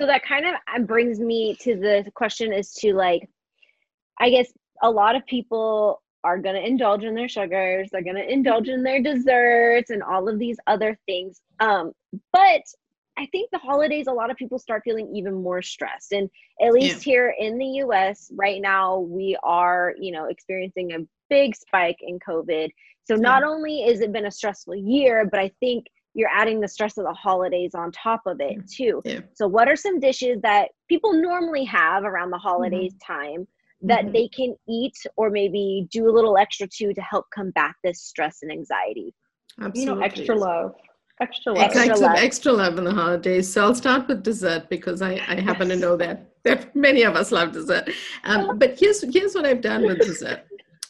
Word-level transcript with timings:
So 0.00 0.06
that 0.06 0.22
kind 0.24 0.46
of 0.46 0.54
uh, 0.74 0.80
brings 0.80 1.20
me 1.20 1.56
to 1.60 1.76
the 1.76 2.04
question 2.14 2.54
is 2.54 2.72
to 2.74 2.94
like, 2.94 3.28
I 4.18 4.30
guess 4.30 4.50
a 4.82 4.90
lot 4.90 5.14
of 5.14 5.26
people 5.26 6.02
are 6.24 6.38
going 6.38 6.54
to 6.54 6.66
indulge 6.66 7.04
in 7.04 7.14
their 7.14 7.28
sugars, 7.28 7.90
they're 7.92 8.02
going 8.02 8.16
to 8.16 8.32
indulge 8.32 8.68
in 8.68 8.82
their 8.82 9.02
desserts 9.02 9.90
and 9.90 10.02
all 10.02 10.26
of 10.26 10.38
these 10.38 10.56
other 10.66 10.98
things. 11.06 11.42
Um, 11.60 11.92
but 12.32 12.62
I 13.18 13.26
think 13.26 13.50
the 13.52 13.58
holidays, 13.58 14.06
a 14.06 14.12
lot 14.12 14.30
of 14.30 14.38
people 14.38 14.58
start 14.58 14.82
feeling 14.84 15.14
even 15.14 15.34
more 15.34 15.60
stressed. 15.60 16.12
And 16.12 16.30
at 16.62 16.72
least 16.72 17.06
yeah. 17.06 17.12
here 17.12 17.34
in 17.38 17.58
the 17.58 17.66
US 17.84 18.30
right 18.34 18.62
now, 18.62 19.00
we 19.00 19.36
are, 19.42 19.94
you 19.98 20.12
know, 20.12 20.26
experiencing 20.26 20.92
a 20.92 21.06
big 21.28 21.54
spike 21.54 21.98
in 22.00 22.18
COVID. 22.18 22.70
So 23.04 23.16
not 23.16 23.42
yeah. 23.42 23.48
only 23.48 23.82
is 23.82 24.00
it 24.00 24.12
been 24.12 24.26
a 24.26 24.30
stressful 24.30 24.76
year, 24.76 25.28
but 25.30 25.40
I 25.40 25.50
think 25.60 25.86
you're 26.14 26.30
adding 26.30 26.60
the 26.60 26.68
stress 26.68 26.98
of 26.98 27.04
the 27.04 27.12
holidays 27.12 27.74
on 27.74 27.92
top 27.92 28.22
of 28.26 28.40
it 28.40 28.68
too. 28.68 29.00
Yeah. 29.04 29.20
So 29.34 29.46
what 29.46 29.68
are 29.68 29.76
some 29.76 30.00
dishes 30.00 30.40
that 30.42 30.68
people 30.88 31.12
normally 31.12 31.64
have 31.64 32.04
around 32.04 32.30
the 32.30 32.38
holidays 32.38 32.94
mm-hmm. 32.94 33.12
time 33.12 33.48
that 33.82 34.04
mm-hmm. 34.04 34.12
they 34.12 34.28
can 34.28 34.56
eat 34.68 34.96
or 35.16 35.30
maybe 35.30 35.86
do 35.90 36.08
a 36.08 36.12
little 36.12 36.36
extra 36.36 36.66
to 36.66 36.92
to 36.92 37.00
help 37.00 37.26
combat 37.32 37.72
this 37.84 38.02
stress 38.02 38.38
and 38.42 38.50
anxiety? 38.50 39.14
Absolutely. 39.60 39.80
You 39.80 39.86
know, 39.86 40.00
extra 40.00 40.34
love. 40.36 40.74
Extra 41.20 41.52
love. 41.52 41.62
Extra, 41.64 41.82
extra 41.82 42.06
love. 42.06 42.16
extra 42.16 42.52
love 42.52 42.78
in 42.78 42.84
the 42.84 42.92
holidays. 42.94 43.52
So 43.52 43.62
I'll 43.62 43.74
start 43.74 44.08
with 44.08 44.22
dessert 44.22 44.70
because 44.70 45.02
I, 45.02 45.20
I 45.28 45.40
happen 45.40 45.68
to 45.68 45.76
know 45.76 45.96
that, 45.98 46.32
that 46.44 46.74
many 46.74 47.02
of 47.02 47.14
us 47.14 47.30
love 47.30 47.52
dessert. 47.52 47.90
Um, 48.24 48.58
but 48.58 48.78
here's 48.78 49.02
here's 49.12 49.34
what 49.34 49.44
I've 49.44 49.60
done 49.60 49.82
with 49.82 49.98
dessert. 49.98 50.40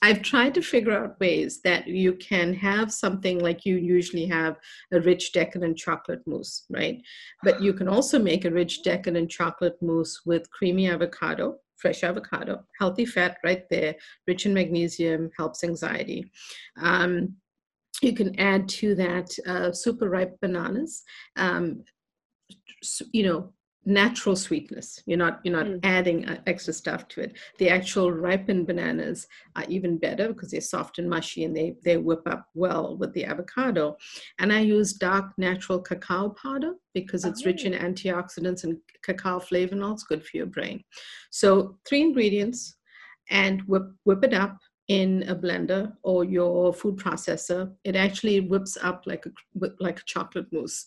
I've 0.02 0.22
tried 0.22 0.54
to 0.54 0.62
figure 0.62 0.92
out 0.92 1.20
ways 1.20 1.60
that 1.62 1.86
you 1.86 2.14
can 2.14 2.54
have 2.54 2.90
something 2.90 3.38
like 3.38 3.66
you 3.66 3.76
usually 3.76 4.26
have 4.26 4.56
a 4.92 5.00
rich 5.00 5.32
decadent 5.32 5.76
chocolate 5.76 6.22
mousse, 6.26 6.64
right? 6.70 7.02
But 7.42 7.60
you 7.60 7.74
can 7.74 7.86
also 7.86 8.18
make 8.18 8.44
a 8.44 8.50
rich 8.50 8.82
decadent 8.82 9.30
chocolate 9.30 9.76
mousse 9.82 10.22
with 10.24 10.50
creamy 10.50 10.88
avocado, 10.88 11.58
fresh 11.76 12.02
avocado, 12.02 12.64
healthy 12.78 13.04
fat 13.04 13.36
right 13.44 13.68
there, 13.68 13.94
rich 14.26 14.46
in 14.46 14.54
magnesium, 14.54 15.30
helps 15.36 15.64
anxiety. 15.64 16.30
Um, 16.80 17.36
you 18.00 18.14
can 18.14 18.38
add 18.40 18.68
to 18.68 18.94
that 18.94 19.30
uh, 19.46 19.72
super 19.72 20.08
ripe 20.08 20.40
bananas. 20.40 21.02
Um, 21.36 21.84
you 23.12 23.24
know, 23.24 23.52
natural 23.86 24.36
sweetness. 24.36 25.02
You're 25.06 25.18
not 25.18 25.40
you're 25.42 25.56
not 25.56 25.66
mm. 25.66 25.80
adding 25.82 26.28
uh, 26.28 26.40
extra 26.46 26.72
stuff 26.72 27.08
to 27.08 27.22
it. 27.22 27.38
The 27.58 27.70
actual 27.70 28.12
ripened 28.12 28.66
bananas 28.66 29.26
are 29.56 29.64
even 29.68 29.96
better 29.96 30.28
because 30.28 30.50
they're 30.50 30.60
soft 30.60 30.98
and 30.98 31.08
mushy 31.08 31.44
and 31.44 31.56
they 31.56 31.76
they 31.82 31.96
whip 31.96 32.22
up 32.26 32.46
well 32.54 32.96
with 32.96 33.12
the 33.14 33.24
avocado. 33.24 33.96
And 34.38 34.52
i 34.52 34.60
use 34.60 34.92
dark 34.92 35.26
natural 35.38 35.80
cacao 35.80 36.30
powder 36.30 36.74
because 36.92 37.24
it's 37.24 37.42
oh. 37.42 37.46
rich 37.46 37.64
in 37.64 37.74
oh. 37.74 37.78
antioxidants 37.78 38.64
and 38.64 38.76
cacao 39.02 39.38
flavonols 39.38 40.06
good 40.06 40.24
for 40.24 40.36
your 40.36 40.46
brain. 40.46 40.84
So 41.30 41.78
three 41.86 42.02
ingredients 42.02 42.76
and 43.30 43.62
whip 43.62 43.84
whip 44.04 44.24
it 44.24 44.34
up 44.34 44.58
in 44.88 45.22
a 45.28 45.36
blender 45.36 45.92
or 46.02 46.24
your 46.24 46.74
food 46.74 46.96
processor, 46.96 47.72
it 47.84 47.94
actually 47.94 48.40
whips 48.40 48.76
up 48.82 49.04
like 49.06 49.24
a 49.24 49.30
like 49.78 50.00
a 50.00 50.04
chocolate 50.04 50.52
mousse, 50.52 50.86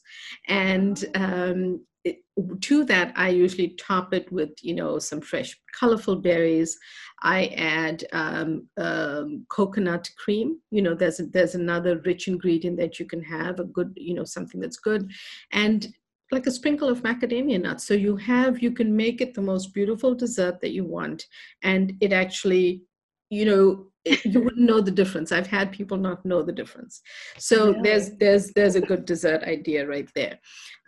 and 0.49 1.05
um, 1.15 1.79
it, 2.03 2.17
to 2.61 2.83
that 2.83 3.13
i 3.15 3.29
usually 3.29 3.69
top 3.79 4.13
it 4.13 4.31
with 4.31 4.51
you 4.61 4.75
know 4.75 4.99
some 4.99 5.21
fresh 5.21 5.57
colorful 5.73 6.15
berries. 6.15 6.77
I 7.21 7.47
add 7.57 8.03
um, 8.13 8.67
um, 8.77 9.45
coconut 9.49 10.09
cream. 10.17 10.59
You 10.71 10.81
know 10.81 10.93
there's 10.93 11.19
a, 11.19 11.25
there's 11.25 11.55
another 11.55 11.99
rich 12.05 12.27
ingredient 12.27 12.77
that 12.77 12.99
you 12.99 13.05
can 13.05 13.23
have 13.23 13.59
a 13.59 13.65
good 13.65 13.93
you 13.95 14.13
know 14.13 14.23
something 14.23 14.61
that's 14.61 14.77
good 14.77 15.11
and 15.51 15.87
like 16.31 16.47
a 16.47 16.51
sprinkle 16.51 16.89
of 16.89 17.03
macadamia 17.03 17.61
nuts. 17.61 17.85
So 17.85 17.93
you 17.93 18.15
have 18.17 18.61
you 18.61 18.71
can 18.71 18.95
make 18.95 19.21
it 19.21 19.33
the 19.33 19.41
most 19.41 19.73
beautiful 19.73 20.15
dessert 20.15 20.61
that 20.61 20.71
you 20.71 20.85
want 20.85 21.25
and 21.61 21.93
it 22.01 22.13
actually 22.13 22.83
you 23.29 23.45
know 23.45 23.85
you 24.25 24.41
wouldn't 24.41 24.69
know 24.69 24.81
the 24.81 24.91
difference. 24.91 25.31
I've 25.31 25.47
had 25.47 25.71
people 25.71 25.97
not 25.97 26.25
know 26.25 26.43
the 26.43 26.51
difference. 26.51 27.01
So 27.37 27.71
yeah. 27.71 27.81
there's 27.83 28.09
there's 28.17 28.51
there's 28.53 28.75
a 28.75 28.81
good 28.81 29.05
dessert 29.05 29.43
idea 29.43 29.87
right 29.87 30.09
there. 30.15 30.39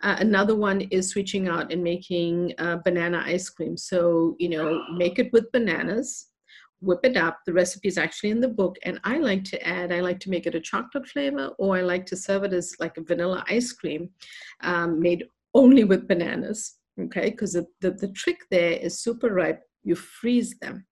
Uh, 0.02 0.16
another 0.18 0.54
one 0.54 0.82
is 0.90 1.10
switching 1.10 1.48
out 1.48 1.72
and 1.72 1.82
making 1.82 2.52
uh, 2.58 2.76
banana 2.84 3.22
ice 3.24 3.48
cream. 3.48 3.76
So 3.76 4.36
you 4.38 4.50
know 4.50 4.82
make 4.96 5.18
it 5.18 5.32
with 5.32 5.50
bananas 5.52 6.28
whip 6.80 7.00
it 7.04 7.16
up. 7.16 7.38
The 7.46 7.54
recipe 7.54 7.88
is 7.88 7.96
actually 7.96 8.30
in 8.30 8.40
the 8.40 8.48
book 8.48 8.76
and 8.82 9.00
i 9.02 9.16
like 9.16 9.44
to 9.44 9.66
add 9.66 9.90
i 9.90 10.00
like 10.00 10.20
to 10.20 10.30
make 10.30 10.46
it 10.46 10.54
a 10.54 10.60
chocolate 10.60 11.08
flavor 11.08 11.48
or 11.58 11.74
i 11.74 11.80
like 11.80 12.04
to 12.06 12.16
serve 12.16 12.44
it 12.44 12.52
as 12.52 12.76
like 12.78 12.98
a 12.98 13.02
vanilla 13.02 13.42
ice 13.48 13.72
cream 13.72 14.10
um, 14.60 15.00
made 15.00 15.24
only 15.54 15.84
with 15.84 16.06
bananas 16.06 16.76
okay? 17.00 17.30
Because 17.30 17.52
the, 17.52 17.66
the, 17.80 17.92
the 17.92 18.08
trick 18.08 18.38
there 18.50 18.72
is 18.72 19.00
super 19.00 19.32
ripe. 19.32 19.62
You 19.84 19.94
freeze 19.94 20.58
them 20.60 20.86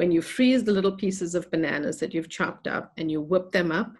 when 0.00 0.10
you 0.10 0.22
freeze 0.22 0.64
the 0.64 0.72
little 0.72 0.96
pieces 0.96 1.34
of 1.34 1.50
bananas 1.50 1.98
that 1.98 2.14
you've 2.14 2.30
chopped 2.30 2.66
up 2.66 2.90
and 2.96 3.10
you 3.10 3.20
whip 3.20 3.52
them 3.52 3.70
up, 3.70 3.98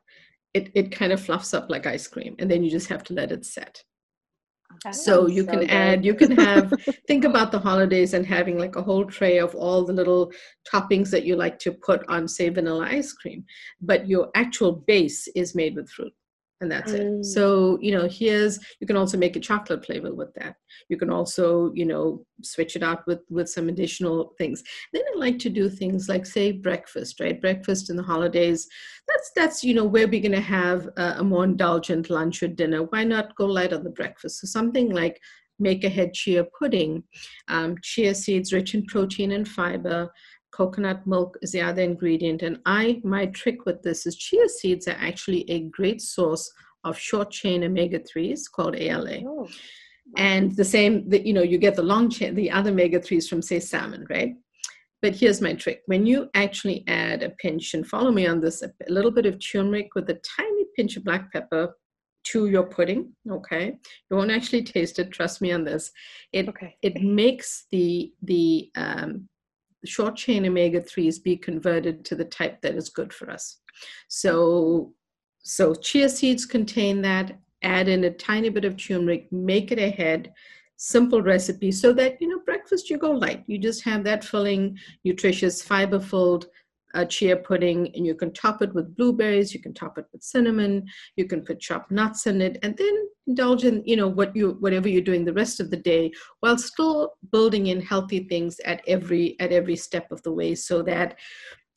it, 0.54 0.70
it 0.74 0.90
kind 0.90 1.12
of 1.12 1.20
fluffs 1.20 1.52
up 1.52 1.68
like 1.68 1.86
ice 1.86 2.06
cream. 2.06 2.34
And 2.38 2.50
then 2.50 2.64
you 2.64 2.70
just 2.70 2.88
have 2.88 3.04
to 3.04 3.12
let 3.12 3.30
it 3.30 3.44
set. 3.44 3.84
That 4.82 4.94
so 4.94 5.26
you 5.26 5.44
so 5.44 5.50
can 5.50 5.60
good. 5.60 5.70
add, 5.70 6.02
you 6.02 6.14
can 6.14 6.30
have, 6.38 6.72
think 7.06 7.24
about 7.24 7.52
the 7.52 7.58
holidays 7.58 8.14
and 8.14 8.24
having 8.24 8.56
like 8.58 8.76
a 8.76 8.82
whole 8.82 9.04
tray 9.04 9.36
of 9.40 9.54
all 9.54 9.84
the 9.84 9.92
little 9.92 10.32
toppings 10.72 11.10
that 11.10 11.24
you 11.26 11.36
like 11.36 11.58
to 11.58 11.72
put 11.72 12.02
on, 12.08 12.26
say, 12.26 12.48
vanilla 12.48 12.86
ice 12.86 13.12
cream. 13.12 13.44
But 13.82 14.08
your 14.08 14.30
actual 14.34 14.72
base 14.72 15.28
is 15.36 15.54
made 15.54 15.76
with 15.76 15.90
fruit 15.90 16.14
and 16.60 16.70
that's 16.70 16.92
mm. 16.92 17.20
it 17.20 17.24
so 17.24 17.78
you 17.80 17.92
know 17.92 18.06
here's 18.08 18.58
you 18.80 18.86
can 18.86 18.96
also 18.96 19.16
make 19.16 19.36
a 19.36 19.40
chocolate 19.40 19.84
flavor 19.84 20.14
with 20.14 20.32
that. 20.34 20.56
You 20.88 20.96
can 20.96 21.10
also 21.10 21.72
you 21.74 21.86
know 21.86 22.24
switch 22.42 22.76
it 22.76 22.82
out 22.82 23.06
with 23.06 23.20
with 23.30 23.48
some 23.48 23.68
additional 23.68 24.34
things. 24.38 24.62
Then 24.92 25.02
i 25.14 25.18
like 25.18 25.38
to 25.40 25.50
do 25.50 25.68
things 25.68 26.08
like 26.08 26.26
say 26.26 26.52
breakfast 26.52 27.20
right? 27.20 27.40
Breakfast 27.40 27.90
in 27.90 27.96
the 27.96 28.02
holidays 28.02 28.66
that's 29.08 29.30
that's 29.34 29.64
you 29.64 29.74
know 29.74 29.84
where 29.84 30.06
we're 30.06 30.20
going 30.20 30.32
to 30.32 30.40
have 30.40 30.88
a, 30.96 31.16
a 31.18 31.24
more 31.24 31.44
indulgent 31.44 32.10
lunch 32.10 32.42
or 32.42 32.48
dinner. 32.48 32.84
Why 32.84 33.04
not 33.04 33.36
go 33.36 33.46
light 33.46 33.72
on 33.72 33.84
the 33.84 33.90
breakfast? 33.90 34.40
So 34.40 34.46
something 34.46 34.90
like 34.90 35.20
make 35.58 35.84
ahead 35.84 36.14
chia 36.14 36.46
pudding 36.58 37.02
um, 37.48 37.76
chia 37.82 38.14
seeds 38.14 38.52
rich 38.52 38.74
in 38.74 38.84
protein 38.86 39.32
and 39.32 39.46
fiber 39.46 40.10
coconut 40.60 41.06
milk 41.06 41.38
is 41.40 41.52
the 41.52 41.62
other 41.62 41.80
ingredient. 41.80 42.42
And 42.42 42.58
I, 42.66 43.00
my 43.02 43.24
trick 43.40 43.64
with 43.64 43.82
this 43.82 44.04
is 44.04 44.16
chia 44.16 44.46
seeds 44.46 44.86
are 44.88 45.00
actually 45.08 45.50
a 45.50 45.60
great 45.78 46.02
source 46.02 46.52
of 46.84 46.98
short 46.98 47.30
chain 47.30 47.64
omega 47.64 47.98
3s 47.98 48.40
called 48.54 48.76
ALA. 48.76 49.20
Oh. 49.26 49.48
And 50.18 50.54
the 50.54 50.64
same, 50.64 51.08
that 51.08 51.24
you 51.24 51.32
know, 51.32 51.42
you 51.42 51.56
get 51.56 51.76
the 51.76 51.90
long 51.94 52.10
chain, 52.10 52.34
the 52.34 52.50
other 52.50 52.72
omega 52.72 53.00
3s 53.00 53.26
from, 53.26 53.40
say, 53.40 53.58
salmon, 53.58 54.04
right? 54.10 54.34
But 55.00 55.14
here's 55.14 55.40
my 55.40 55.54
trick. 55.54 55.80
When 55.86 56.04
you 56.04 56.28
actually 56.34 56.84
add 56.88 57.22
a 57.22 57.30
pinch, 57.30 57.72
and 57.72 57.86
follow 57.86 58.10
me 58.10 58.26
on 58.26 58.42
this, 58.42 58.60
a 58.62 58.70
little 58.88 59.10
bit 59.10 59.24
of 59.24 59.38
turmeric 59.38 59.94
with 59.94 60.10
a 60.10 60.20
tiny 60.36 60.64
pinch 60.76 60.98
of 60.98 61.04
black 61.04 61.32
pepper 61.32 61.74
to 62.32 62.48
your 62.48 62.64
pudding, 62.64 63.14
okay? 63.30 63.78
You 64.10 64.16
won't 64.18 64.30
actually 64.30 64.64
taste 64.64 64.98
it, 64.98 65.10
trust 65.10 65.40
me 65.40 65.52
on 65.52 65.64
this. 65.64 65.90
It, 66.34 66.50
okay. 66.50 66.76
it 66.82 67.00
makes 67.00 67.64
the, 67.70 68.12
the 68.20 68.70
um, 68.76 69.26
short 69.84 70.16
chain 70.16 70.46
omega 70.46 70.80
3s 70.80 71.22
be 71.22 71.36
converted 71.36 72.04
to 72.04 72.14
the 72.14 72.24
type 72.24 72.60
that 72.62 72.74
is 72.74 72.88
good 72.88 73.12
for 73.12 73.30
us. 73.30 73.58
So, 74.08 74.92
so 75.38 75.74
chia 75.74 76.08
seeds 76.08 76.44
contain 76.46 77.02
that. 77.02 77.38
Add 77.62 77.88
in 77.88 78.04
a 78.04 78.10
tiny 78.10 78.48
bit 78.48 78.64
of 78.64 78.76
turmeric, 78.76 79.30
make 79.30 79.70
it 79.70 79.78
ahead. 79.78 80.32
Simple 80.76 81.20
recipe 81.20 81.70
so 81.70 81.92
that 81.92 82.16
you 82.20 82.28
know 82.28 82.40
breakfast 82.40 82.88
you 82.88 82.96
go 82.96 83.10
light. 83.10 83.44
You 83.46 83.58
just 83.58 83.84
have 83.84 84.02
that 84.04 84.24
filling, 84.24 84.78
nutritious, 85.04 85.62
fiber-filled 85.62 86.46
a 86.94 87.06
chia 87.06 87.36
pudding 87.36 87.90
and 87.94 88.06
you 88.06 88.14
can 88.14 88.32
top 88.32 88.62
it 88.62 88.74
with 88.74 88.96
blueberries 88.96 89.54
you 89.54 89.60
can 89.60 89.72
top 89.74 89.98
it 89.98 90.06
with 90.12 90.22
cinnamon 90.22 90.84
you 91.16 91.26
can 91.26 91.42
put 91.42 91.60
chopped 91.60 91.90
nuts 91.90 92.26
in 92.26 92.40
it 92.40 92.58
and 92.62 92.76
then 92.76 93.08
indulge 93.26 93.64
in 93.64 93.82
you 93.84 93.96
know 93.96 94.08
what 94.08 94.34
you 94.34 94.56
whatever 94.60 94.88
you're 94.88 95.00
doing 95.00 95.24
the 95.24 95.32
rest 95.32 95.60
of 95.60 95.70
the 95.70 95.76
day 95.76 96.10
while 96.40 96.58
still 96.58 97.12
building 97.30 97.68
in 97.68 97.80
healthy 97.80 98.20
things 98.28 98.58
at 98.64 98.82
every 98.86 99.38
at 99.40 99.52
every 99.52 99.76
step 99.76 100.10
of 100.10 100.22
the 100.22 100.32
way 100.32 100.54
so 100.54 100.82
that 100.82 101.16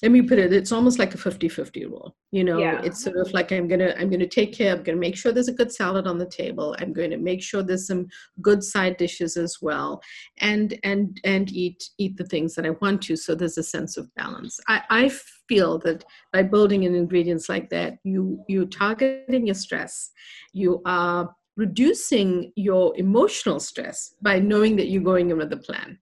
let 0.01 0.11
me 0.11 0.21
put 0.21 0.39
it 0.39 0.51
it's 0.51 0.71
almost 0.71 0.99
like 0.99 1.13
a 1.13 1.17
50-50 1.17 1.85
rule 1.85 2.15
you 2.31 2.43
know? 2.43 2.57
Yeah. 2.57 2.81
it's 2.83 3.03
sort 3.03 3.17
of 3.17 3.31
like 3.31 3.51
i'm 3.51 3.67
gonna 3.67 3.93
i'm 3.97 4.09
gonna 4.09 4.27
take 4.27 4.53
care 4.53 4.75
i'm 4.75 4.83
gonna 4.83 4.97
make 4.97 5.15
sure 5.15 5.31
there's 5.31 5.47
a 5.47 5.53
good 5.53 5.71
salad 5.71 6.07
on 6.07 6.17
the 6.17 6.25
table 6.25 6.75
i'm 6.79 6.93
going 6.93 7.11
to 7.11 7.17
make 7.17 7.41
sure 7.41 7.63
there's 7.63 7.87
some 7.87 8.07
good 8.41 8.63
side 8.63 8.97
dishes 8.97 9.37
as 9.37 9.57
well 9.61 10.01
and 10.39 10.77
and 10.83 11.19
and 11.23 11.51
eat 11.51 11.89
eat 11.97 12.17
the 12.17 12.25
things 12.25 12.55
that 12.55 12.65
i 12.65 12.71
want 12.81 13.01
to 13.01 13.15
so 13.15 13.35
there's 13.35 13.57
a 13.57 13.63
sense 13.63 13.97
of 13.97 14.13
balance. 14.15 14.59
I 14.67 14.81
i 14.89 15.11
feel 15.47 15.77
that 15.79 16.03
by 16.31 16.43
building 16.43 16.83
in 16.83 16.95
ingredients 16.95 17.49
like 17.49 17.69
that 17.69 17.97
you 18.03 18.43
you 18.47 18.65
targeting 18.65 19.45
your 19.47 19.55
stress 19.55 20.11
you 20.53 20.81
are 20.85 21.33
reducing 21.55 22.51
your 22.55 22.97
emotional 22.97 23.59
stress 23.59 24.15
by 24.21 24.39
knowing 24.39 24.75
that 24.75 24.89
you're 24.89 25.03
going 25.03 25.29
in 25.29 25.37
with 25.37 25.53
a 25.53 25.57
plan 25.57 25.99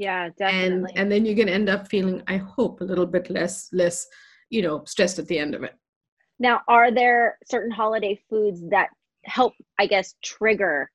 yeah 0.00 0.30
definitely. 0.38 0.90
and 0.90 0.98
and 0.98 1.12
then 1.12 1.26
you 1.26 1.36
can 1.36 1.48
end 1.48 1.68
up 1.68 1.86
feeling 1.86 2.22
i 2.26 2.38
hope 2.38 2.80
a 2.80 2.84
little 2.84 3.06
bit 3.06 3.28
less 3.28 3.68
less 3.72 4.06
you 4.48 4.62
know 4.62 4.82
stressed 4.86 5.18
at 5.18 5.28
the 5.28 5.38
end 5.38 5.54
of 5.54 5.62
it. 5.62 5.74
Now 6.38 6.62
are 6.68 6.90
there 6.90 7.36
certain 7.44 7.70
holiday 7.70 8.18
foods 8.30 8.62
that 8.70 8.88
help 9.24 9.52
i 9.78 9.86
guess 9.86 10.14
trigger 10.24 10.90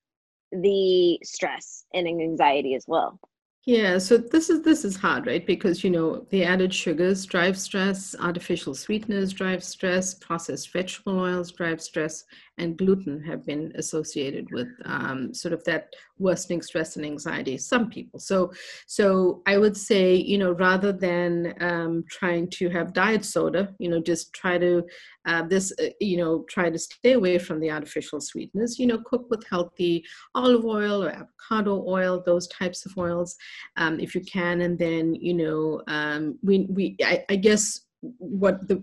the 0.50 1.18
stress 1.22 1.84
and 1.94 2.08
anxiety 2.08 2.74
as 2.74 2.84
well 2.88 3.20
yeah, 3.66 3.98
so 3.98 4.16
this 4.16 4.48
is 4.48 4.62
this 4.62 4.84
is 4.84 4.94
hard, 4.94 5.26
right? 5.26 5.44
Because 5.44 5.82
you 5.82 5.90
know 5.90 6.24
the 6.30 6.44
added 6.44 6.72
sugars 6.72 7.26
drive 7.26 7.58
stress, 7.58 8.14
artificial 8.20 8.74
sweeteners 8.74 9.32
drive 9.32 9.64
stress, 9.64 10.14
processed 10.14 10.72
vegetable 10.72 11.18
oils 11.18 11.50
drive 11.50 11.82
stress, 11.82 12.24
and 12.58 12.76
gluten 12.76 13.22
have 13.22 13.44
been 13.44 13.72
associated 13.76 14.50
with 14.50 14.68
um, 14.84 15.34
sort 15.34 15.52
of 15.52 15.62
that 15.64 15.92
worsening 16.18 16.62
stress 16.62 16.96
and 16.96 17.04
anxiety 17.04 17.58
some 17.58 17.90
people 17.90 18.18
so 18.18 18.50
so 18.86 19.42
i 19.46 19.58
would 19.58 19.76
say 19.76 20.14
you 20.14 20.38
know 20.38 20.52
rather 20.52 20.92
than 20.92 21.54
um, 21.60 22.02
trying 22.08 22.48
to 22.48 22.70
have 22.70 22.94
diet 22.94 23.24
soda 23.24 23.74
you 23.78 23.88
know 23.88 24.00
just 24.00 24.32
try 24.32 24.56
to 24.56 24.82
uh, 25.26 25.42
this 25.42 25.72
uh, 25.82 25.88
you 26.00 26.16
know 26.16 26.44
try 26.48 26.70
to 26.70 26.78
stay 26.78 27.12
away 27.12 27.38
from 27.38 27.60
the 27.60 27.70
artificial 27.70 28.20
sweeteners 28.20 28.78
you 28.78 28.86
know 28.86 28.98
cook 29.04 29.26
with 29.30 29.46
healthy 29.48 30.04
olive 30.34 30.64
oil 30.64 31.02
or 31.04 31.10
avocado 31.10 31.84
oil 31.86 32.22
those 32.24 32.46
types 32.48 32.86
of 32.86 32.96
oils 32.96 33.36
um, 33.76 34.00
if 34.00 34.14
you 34.14 34.20
can. 34.22 34.62
And 34.62 34.78
then 34.78 35.14
you 35.14 35.34
know 35.34 35.82
um, 35.88 36.38
we 36.42 36.66
we 36.68 36.96
I, 37.02 37.24
I 37.28 37.36
guess 37.36 37.80
what 38.00 38.66
the 38.68 38.82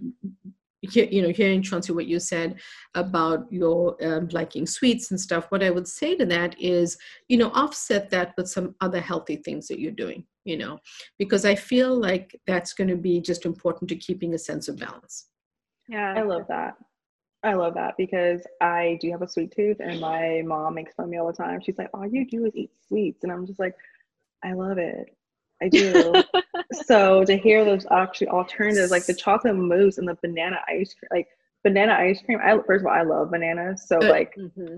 you 0.82 1.22
know 1.22 1.30
hearing 1.30 1.62
Chauncey 1.62 1.94
what 1.94 2.08
you 2.08 2.20
said 2.20 2.60
about 2.94 3.52
your 3.52 3.96
um, 4.06 4.28
liking 4.32 4.68
sweets 4.68 5.12
and 5.12 5.20
stuff 5.20 5.46
what 5.50 5.64
i 5.64 5.70
would 5.70 5.88
say 5.88 6.14
to 6.18 6.26
that 6.26 6.60
is 6.60 6.98
you 7.30 7.38
know 7.38 7.52
offset 7.52 8.10
that 8.10 8.34
with 8.36 8.50
some 8.50 8.76
other 8.82 9.00
healthy 9.00 9.38
things 9.38 9.68
that 9.70 9.80
you're 9.80 9.94
doing 9.94 10.26
you 10.44 10.58
know 10.58 10.78
because 11.18 11.46
i 11.46 11.56
feel 11.56 11.98
like 11.98 12.38
that's 12.48 12.74
going 12.74 12.90
to 12.90 12.98
be 12.98 13.22
just 13.22 13.46
important 13.46 13.88
to 13.88 13.96
keeping 13.96 14.34
a 14.34 14.38
sense 14.38 14.68
of 14.68 14.78
balance 14.78 15.30
yeah 15.90 16.14
i 16.18 16.22
love 16.22 16.46
that 16.48 16.76
i 17.44 17.54
love 17.54 17.74
that 17.74 17.96
because 17.98 18.42
i 18.62 18.98
do 19.02 19.12
have 19.12 19.22
a 19.22 19.28
sweet 19.28 19.54
tooth 19.56 19.78
and 19.80 20.00
my 20.00 20.42
mom 20.46 20.74
makes 20.74 20.94
fun 20.94 21.06
of 21.06 21.10
me 21.10 21.18
all 21.18 21.28
the 21.28 21.34
time 21.34 21.60
she's 21.62 21.78
like 21.78 21.90
all 21.94 22.06
you 22.06 22.26
do 22.26 22.46
is 22.46 22.56
eat 22.56 22.72
sweets 22.88 23.24
and 23.24 23.32
i'm 23.32 23.46
just 23.46 23.60
like 23.60 23.76
i 24.44 24.54
love 24.54 24.78
it 24.78 25.16
I 25.64 25.70
do. 25.70 26.14
so 26.86 27.24
to 27.24 27.38
hear 27.38 27.64
those 27.64 27.86
actually 27.92 28.28
alternatives, 28.28 28.92
like 28.92 29.06
the 29.06 29.14
chocolate 29.14 29.56
mousse 29.56 29.98
and 29.98 30.08
the 30.08 30.18
banana 30.22 30.58
ice 30.68 30.94
cream, 30.94 31.10
like 31.12 31.28
banana 31.64 31.94
ice 31.94 32.22
cream. 32.22 32.40
I 32.44 32.58
first 32.66 32.82
of 32.82 32.88
all, 32.88 32.94
I 32.94 33.04
love 33.04 33.32
bananas, 33.32 33.88
so 33.88 33.98
like 33.98 34.36
mm-hmm. 34.36 34.78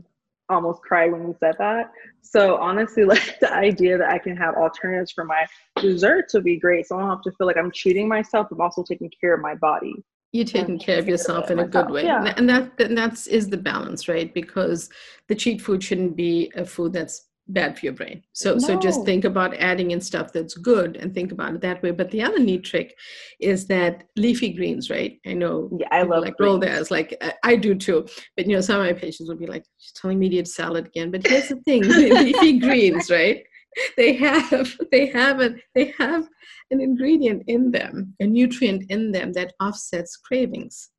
almost 0.50 0.82
cried 0.82 1.12
when 1.12 1.24
you 1.24 1.36
said 1.40 1.56
that. 1.58 1.92
So 2.22 2.58
honestly, 2.58 3.04
like 3.06 3.40
the 3.40 3.52
idea 3.52 3.98
that 3.98 4.10
I 4.10 4.20
can 4.20 4.38
have 4.38 4.56
alternatives 4.56 5.12
for 5.12 5.26
my 5.26 5.46
desserts 5.78 6.34
would 6.34 6.44
be 6.44 6.60
great. 6.60 6.88
So 6.88 6.98
I 6.98 7.02
don't 7.02 7.10
have 7.10 7.24
to 7.24 7.32
feel 7.32 7.48
like 7.48 7.58
I'm 7.58 7.72
cheating 7.72 8.08
myself. 8.08 8.48
I'm 8.52 8.62
also 8.62 8.84
taking 8.84 9.12
care 9.20 9.34
of 9.34 9.42
my 9.42 9.56
body. 9.56 10.04
You're 10.36 10.46
taking 10.46 10.78
care 10.78 11.00
of 11.00 11.08
yourself 11.08 11.50
in 11.50 11.60
a 11.60 11.68
good 11.68 11.90
way, 11.90 12.04
yeah. 12.04 12.34
and 12.36 12.50
that 12.50 12.78
and 12.80 12.98
that's 12.98 13.26
is 13.26 13.50
the 13.50 13.58
balance, 13.58 14.10
right? 14.10 14.34
Because 14.34 14.90
the 15.30 15.36
cheat 15.36 15.62
food 15.62 15.82
shouldn't 15.82 16.18
be 16.18 16.52
a 16.56 16.66
food 16.66 16.92
that's 16.92 17.30
bad 17.48 17.78
for 17.78 17.86
your 17.86 17.94
brain. 17.94 18.22
So 18.34 18.54
no. 18.54 18.60
so 18.60 18.78
just 18.78 19.06
think 19.06 19.24
about 19.24 19.56
adding 19.56 19.92
in 19.92 20.02
stuff 20.02 20.34
that's 20.34 20.56
good 20.56 20.98
and 20.98 21.14
think 21.14 21.32
about 21.32 21.54
it 21.56 21.62
that 21.62 21.82
way. 21.82 21.92
But 21.92 22.12
the 22.12 22.22
other 22.22 22.40
neat 22.40 22.66
trick 22.66 22.98
is 23.40 23.66
that 23.68 24.04
leafy 24.18 24.52
greens, 24.52 24.90
right? 24.90 25.20
I 25.26 25.34
know 25.34 25.70
yeah, 25.80 25.88
I 25.92 26.02
love 26.02 26.24
like 26.24 26.36
roll 26.40 26.60
theirs, 26.60 26.92
like 26.92 27.16
uh, 27.22 27.32
I 27.44 27.56
do 27.56 27.74
too. 27.74 28.06
But 28.36 28.48
you 28.48 28.56
know, 28.56 28.62
some 28.62 28.82
of 28.82 28.86
my 28.86 28.94
patients 28.94 29.30
will 29.30 29.38
be 29.38 29.48
like, 29.48 29.64
she's 29.78 29.94
telling 29.94 30.20
me 30.20 30.28
to 30.30 30.36
eat 30.38 30.48
salad 30.48 30.88
again. 30.88 31.12
But 31.12 31.26
here's 31.26 31.48
the 31.48 31.58
thing, 31.62 31.84
leafy 31.88 32.60
greens, 32.60 33.10
right? 33.10 33.46
They 33.98 34.14
have 34.14 34.74
they 34.92 35.08
have 35.08 35.42
a 35.42 35.56
they 35.74 35.94
have 35.98 36.28
an 36.72 36.82
ingredient 36.82 37.44
in 37.48 37.72
them, 37.72 38.16
a 38.20 38.26
nutrient 38.26 38.90
in 38.90 39.12
them 39.12 39.34
that 39.34 39.54
offsets 39.60 40.18
cravings. 40.18 40.90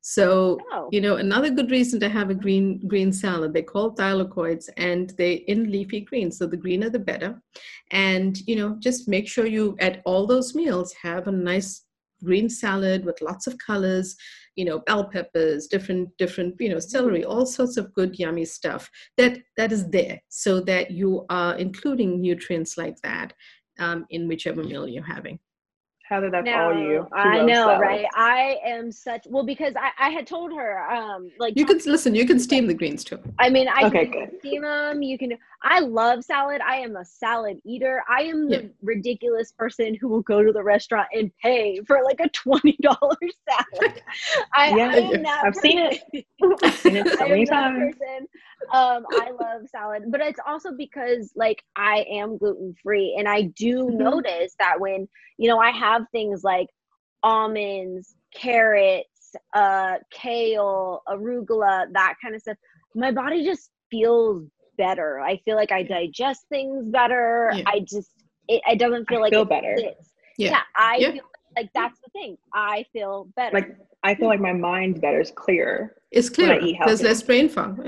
So, 0.00 0.58
oh. 0.72 0.88
you 0.92 1.00
know, 1.00 1.16
another 1.16 1.50
good 1.50 1.70
reason 1.70 1.98
to 2.00 2.08
have 2.08 2.30
a 2.30 2.34
green 2.34 2.86
green 2.86 3.12
salad, 3.12 3.52
they 3.52 3.62
call 3.62 3.94
thylakoids 3.94 4.68
and 4.76 5.10
they 5.10 5.34
in 5.52 5.70
leafy 5.70 6.00
greens. 6.00 6.38
So 6.38 6.46
the 6.46 6.56
greener 6.56 6.90
the 6.90 6.98
better. 6.98 7.42
And, 7.90 8.38
you 8.46 8.56
know, 8.56 8.76
just 8.78 9.08
make 9.08 9.28
sure 9.28 9.46
you 9.46 9.76
at 9.80 10.02
all 10.04 10.26
those 10.26 10.54
meals 10.54 10.94
have 11.02 11.26
a 11.26 11.32
nice 11.32 11.82
green 12.22 12.48
salad 12.48 13.04
with 13.04 13.20
lots 13.20 13.46
of 13.46 13.58
colors, 13.58 14.16
you 14.56 14.64
know, 14.64 14.80
bell 14.80 15.08
peppers, 15.08 15.66
different, 15.66 16.08
different, 16.18 16.54
you 16.58 16.68
know, 16.68 16.78
celery, 16.78 17.22
mm-hmm. 17.22 17.30
all 17.30 17.46
sorts 17.46 17.76
of 17.76 17.92
good, 17.94 18.18
yummy 18.18 18.44
stuff 18.44 18.90
that 19.16 19.38
that 19.56 19.72
is 19.72 19.88
there 19.90 20.20
so 20.28 20.60
that 20.60 20.90
you 20.90 21.24
are 21.28 21.54
including 21.56 22.20
nutrients 22.20 22.76
like 22.76 22.96
that 23.02 23.32
um, 23.78 24.06
in 24.10 24.28
whichever 24.28 24.62
meal 24.62 24.88
you're 24.88 25.02
having. 25.02 25.38
Heather, 26.06 26.30
that's 26.30 26.44
no, 26.44 26.64
all 26.64 26.78
you. 26.78 27.08
I 27.14 27.40
know, 27.40 27.54
salad. 27.54 27.80
right? 27.80 28.06
I 28.14 28.58
am 28.62 28.92
such 28.92 29.26
well 29.26 29.44
because 29.44 29.72
I, 29.74 29.90
I 29.98 30.10
had 30.10 30.26
told 30.26 30.52
her 30.52 30.86
um 30.90 31.30
like 31.38 31.56
you 31.56 31.64
can 31.64 31.78
listen. 31.86 32.14
You 32.14 32.26
can 32.26 32.38
steam 32.38 32.66
the 32.66 32.74
greens 32.74 33.04
too. 33.04 33.18
I 33.38 33.48
mean, 33.48 33.68
I 33.68 33.86
okay, 33.86 34.06
can 34.06 34.26
good. 34.26 34.38
steam 34.40 34.62
them. 34.62 35.00
You 35.00 35.16
can. 35.16 35.32
I 35.62 35.80
love 35.80 36.22
salad. 36.22 36.60
I 36.60 36.76
am 36.76 36.96
a 36.96 37.06
salad 37.06 37.58
eater. 37.64 38.04
I 38.06 38.24
am 38.24 38.50
the 38.50 38.64
yeah. 38.64 38.68
ridiculous 38.82 39.52
person 39.52 39.94
who 39.94 40.08
will 40.08 40.20
go 40.20 40.42
to 40.42 40.52
the 40.52 40.62
restaurant 40.62 41.08
and 41.14 41.30
pay 41.42 41.80
for 41.86 42.02
like 42.04 42.20
a 42.20 42.28
twenty 42.28 42.76
dollar 42.82 43.16
salad. 43.48 44.02
I, 44.54 44.76
yeah, 44.76 44.90
I 44.90 44.96
am 44.98 45.22
that 45.22 45.44
I've 45.46 45.54
person. 45.54 45.62
seen 45.62 45.78
it. 46.12 46.26
I've 46.62 46.74
seen 46.74 46.96
it 46.96 47.18
so 47.18 47.28
many 47.28 47.46
times. 47.46 47.94
Um, 48.72 49.04
I 49.10 49.30
love 49.30 49.68
salad, 49.68 50.04
but 50.08 50.20
it's 50.20 50.40
also 50.46 50.70
because 50.76 51.32
like 51.36 51.62
I 51.76 52.04
am 52.10 52.38
gluten 52.38 52.74
free, 52.82 53.16
and 53.18 53.28
I 53.28 53.42
do 53.42 53.84
mm-hmm. 53.84 53.98
notice 53.98 54.54
that 54.58 54.80
when 54.80 55.08
you 55.38 55.48
know 55.48 55.58
i 55.58 55.70
have 55.70 56.02
things 56.12 56.44
like 56.44 56.68
almonds 57.22 58.14
carrots 58.34 59.34
uh 59.54 59.94
kale 60.10 61.02
arugula 61.08 61.86
that 61.92 62.14
kind 62.22 62.34
of 62.34 62.40
stuff 62.40 62.56
my 62.94 63.10
body 63.10 63.44
just 63.44 63.70
feels 63.90 64.44
better 64.76 65.20
i 65.20 65.36
feel 65.38 65.56
like 65.56 65.72
i 65.72 65.82
digest 65.82 66.46
things 66.48 66.84
better 66.88 67.50
yeah. 67.54 67.62
i 67.66 67.80
just 67.80 68.10
it, 68.48 68.60
it 68.66 68.78
doesn't 68.78 69.08
feel 69.08 69.18
I 69.18 69.22
like 69.22 69.32
feel 69.32 69.44
better 69.44 69.76
yeah. 69.78 70.50
yeah 70.50 70.60
i 70.76 70.96
yeah. 70.98 71.12
feel 71.12 71.22
like 71.56 71.70
that's 71.74 71.98
the 72.00 72.10
thing. 72.10 72.36
I 72.52 72.84
feel 72.92 73.28
better. 73.36 73.54
Like 73.54 73.76
i 74.04 74.14
feel 74.14 74.28
like 74.28 74.40
my 74.40 74.52
mind's 74.52 75.00
better 75.00 75.20
is 75.20 75.32
clear 75.34 75.96
it's 76.10 76.30
clear. 76.30 76.60
there's 76.86 77.02
less 77.02 77.22
brain 77.22 77.48
fog. 77.48 77.78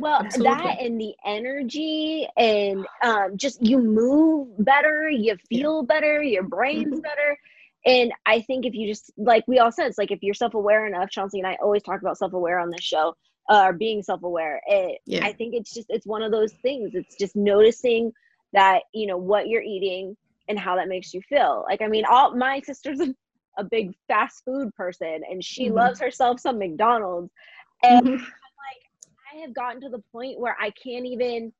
Well 0.00 0.20
Absolutely. 0.20 0.42
that 0.42 0.80
and 0.80 1.00
the 1.00 1.14
energy 1.24 2.26
and 2.36 2.84
um, 3.04 3.36
just 3.36 3.64
you 3.64 3.78
move 3.78 4.48
better 4.64 5.08
you 5.08 5.36
feel 5.48 5.82
yeah. 5.82 5.94
better 5.94 6.22
your 6.22 6.42
brain's 6.42 6.86
mm-hmm. 6.86 7.00
better. 7.00 7.38
And 7.86 8.12
i 8.26 8.40
think 8.40 8.66
if 8.66 8.74
you 8.74 8.88
just 8.88 9.12
like 9.16 9.44
we 9.46 9.60
all 9.60 9.70
said 9.70 9.86
it's 9.86 9.98
like 9.98 10.10
if 10.10 10.18
you're 10.22 10.34
self-aware 10.34 10.86
enough 10.86 11.10
chauncey 11.10 11.38
and 11.38 11.46
i 11.46 11.56
always 11.62 11.82
talk 11.82 12.00
about 12.00 12.18
self-aware 12.18 12.58
on 12.58 12.70
this 12.70 12.82
show 12.82 13.14
uh, 13.48 13.64
or 13.66 13.72
being 13.72 14.02
self-aware. 14.02 14.60
Yeah. 15.06 15.24
i 15.24 15.32
think 15.32 15.54
it's 15.54 15.72
just 15.72 15.86
it's 15.88 16.06
one 16.06 16.22
of 16.22 16.32
those 16.32 16.52
things. 16.62 16.90
It's 16.94 17.16
just 17.16 17.36
noticing 17.36 18.12
that 18.52 18.82
you 18.92 19.06
know 19.06 19.18
what 19.18 19.48
you're 19.48 19.62
eating 19.62 20.16
and 20.48 20.58
how 20.58 20.76
that 20.76 20.88
makes 20.88 21.12
you 21.14 21.20
feel 21.22 21.64
like 21.68 21.82
i 21.82 21.86
mean 21.86 22.04
all 22.10 22.34
my 22.34 22.60
sister's 22.60 23.00
a, 23.00 23.14
a 23.58 23.64
big 23.64 23.92
fast 24.06 24.44
food 24.44 24.74
person 24.74 25.22
and 25.30 25.44
she 25.44 25.66
mm-hmm. 25.66 25.76
loves 25.76 26.00
herself 26.00 26.40
some 26.40 26.58
mcdonald's 26.58 27.30
and 27.82 28.06
mm-hmm. 28.06 28.14
I'm 28.14 28.18
like, 28.18 29.34
I 29.34 29.40
have 29.40 29.54
gotten 29.54 29.80
to 29.82 29.88
the 29.88 30.02
point 30.12 30.38
where 30.38 30.56
I 30.60 30.70
can't 30.70 31.06
even 31.06 31.52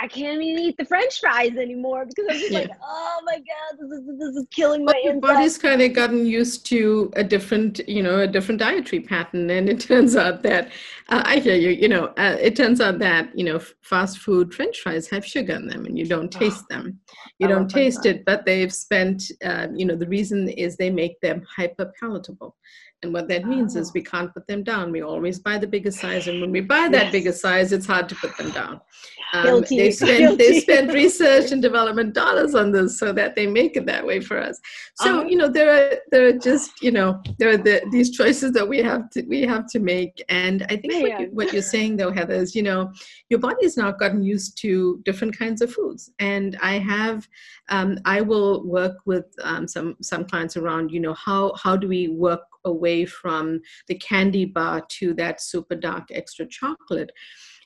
I 0.00 0.06
can't 0.06 0.40
even 0.40 0.62
eat 0.62 0.76
the 0.76 0.84
French 0.84 1.18
fries 1.18 1.56
anymore 1.56 2.06
because 2.06 2.26
I'm 2.30 2.38
just 2.38 2.52
yeah. 2.52 2.58
like, 2.60 2.70
oh 2.82 3.20
my 3.24 3.36
god, 3.36 3.78
this 3.80 3.90
is 3.90 4.18
this 4.18 4.36
is 4.36 4.46
killing 4.50 4.84
my. 4.84 4.92
But 4.92 5.02
your 5.02 5.20
body's 5.20 5.58
kind 5.58 5.82
of 5.82 5.92
gotten 5.92 6.24
used 6.24 6.64
to 6.66 7.10
a 7.16 7.24
different, 7.24 7.80
you 7.88 8.02
know, 8.02 8.20
a 8.20 8.26
different 8.26 8.60
dietary 8.60 9.02
pattern, 9.02 9.50
and 9.50 9.68
it 9.68 9.80
turns 9.88 10.14
out 10.14 10.42
that 10.44 10.70
uh, 11.08 11.22
I 11.24 11.38
hear 11.38 11.56
you. 11.56 11.70
You 11.70 11.88
know, 11.88 12.06
uh, 12.16 12.36
it 12.40 12.54
turns 12.54 12.80
out 12.80 13.00
that 13.00 13.36
you 13.36 13.44
know, 13.44 13.58
fast 13.82 14.18
food 14.18 14.54
French 14.54 14.78
fries 14.80 15.08
have 15.10 15.26
sugar 15.26 15.54
in 15.54 15.66
them, 15.66 15.84
and 15.84 15.98
you 15.98 16.06
don't 16.06 16.34
ah, 16.36 16.38
taste 16.38 16.64
oh, 16.70 16.74
them. 16.74 17.00
You 17.40 17.48
I 17.48 17.50
don't 17.50 17.68
taste 17.68 18.06
it, 18.06 18.24
but 18.24 18.46
they've 18.46 18.72
spent. 18.72 19.24
Uh, 19.44 19.66
you 19.74 19.84
know, 19.84 19.96
the 19.96 20.08
reason 20.08 20.48
is 20.48 20.76
they 20.76 20.90
make 20.90 21.20
them 21.20 21.44
hyper 21.56 21.92
palatable. 22.00 22.54
And 23.02 23.12
what 23.12 23.28
that 23.28 23.46
means 23.46 23.76
is 23.76 23.92
we 23.92 24.02
can't 24.02 24.32
put 24.34 24.48
them 24.48 24.64
down. 24.64 24.90
We 24.90 25.02
always 25.02 25.38
buy 25.38 25.58
the 25.58 25.68
bigger 25.68 25.92
size, 25.92 26.26
and 26.26 26.40
when 26.40 26.50
we 26.50 26.60
buy 26.60 26.88
that 26.88 27.04
yes. 27.04 27.12
biggest 27.12 27.40
size, 27.40 27.72
it's 27.72 27.86
hard 27.86 28.08
to 28.08 28.16
put 28.16 28.36
them 28.36 28.50
down. 28.50 28.80
Um, 29.32 29.64
they 29.68 29.90
spend 30.02 30.38
they 30.38 30.60
spend 30.60 30.92
research 30.92 31.52
and 31.52 31.60
development 31.60 32.14
dollars 32.14 32.54
on 32.54 32.72
this 32.72 32.98
so 32.98 33.12
that 33.12 33.36
they 33.36 33.46
make 33.46 33.76
it 33.76 33.86
that 33.86 34.06
way 34.06 34.20
for 34.20 34.38
us. 34.38 34.58
So 34.96 35.20
uh-huh. 35.20 35.28
you 35.28 35.36
know 35.36 35.48
there 35.48 35.70
are 35.70 35.96
there 36.10 36.26
are 36.26 36.38
just 36.38 36.82
you 36.82 36.90
know 36.90 37.22
there 37.38 37.50
are 37.50 37.56
the, 37.56 37.82
these 37.90 38.10
choices 38.10 38.52
that 38.52 38.68
we 38.68 38.78
have 38.78 39.10
to 39.10 39.22
we 39.22 39.42
have 39.42 39.66
to 39.68 39.78
make. 39.78 40.22
And 40.28 40.62
I 40.64 40.76
think 40.76 40.92
what, 41.02 41.20
you, 41.20 41.28
what 41.32 41.52
you're 41.52 41.62
saying 41.62 41.96
though, 41.96 42.10
Heather, 42.10 42.34
is 42.34 42.54
you 42.54 42.62
know 42.62 42.92
your 43.28 43.40
body's 43.40 43.76
now 43.76 43.90
gotten 43.92 44.22
used 44.22 44.58
to 44.62 45.00
different 45.04 45.38
kinds 45.38 45.62
of 45.62 45.72
foods. 45.72 46.10
And 46.18 46.56
I 46.62 46.78
have 46.78 47.28
um, 47.68 47.98
I 48.04 48.20
will 48.20 48.64
work 48.64 48.96
with 49.04 49.26
um, 49.42 49.68
some 49.68 49.96
some 50.02 50.24
clients 50.24 50.56
around 50.56 50.90
you 50.90 51.00
know 51.00 51.14
how 51.14 51.52
how 51.62 51.76
do 51.76 51.88
we 51.88 52.08
work 52.08 52.40
away 52.64 53.04
from 53.04 53.60
the 53.86 53.94
candy 53.96 54.44
bar 54.44 54.84
to 54.88 55.14
that 55.14 55.40
super 55.40 55.74
dark 55.74 56.08
extra 56.10 56.46
chocolate 56.46 57.10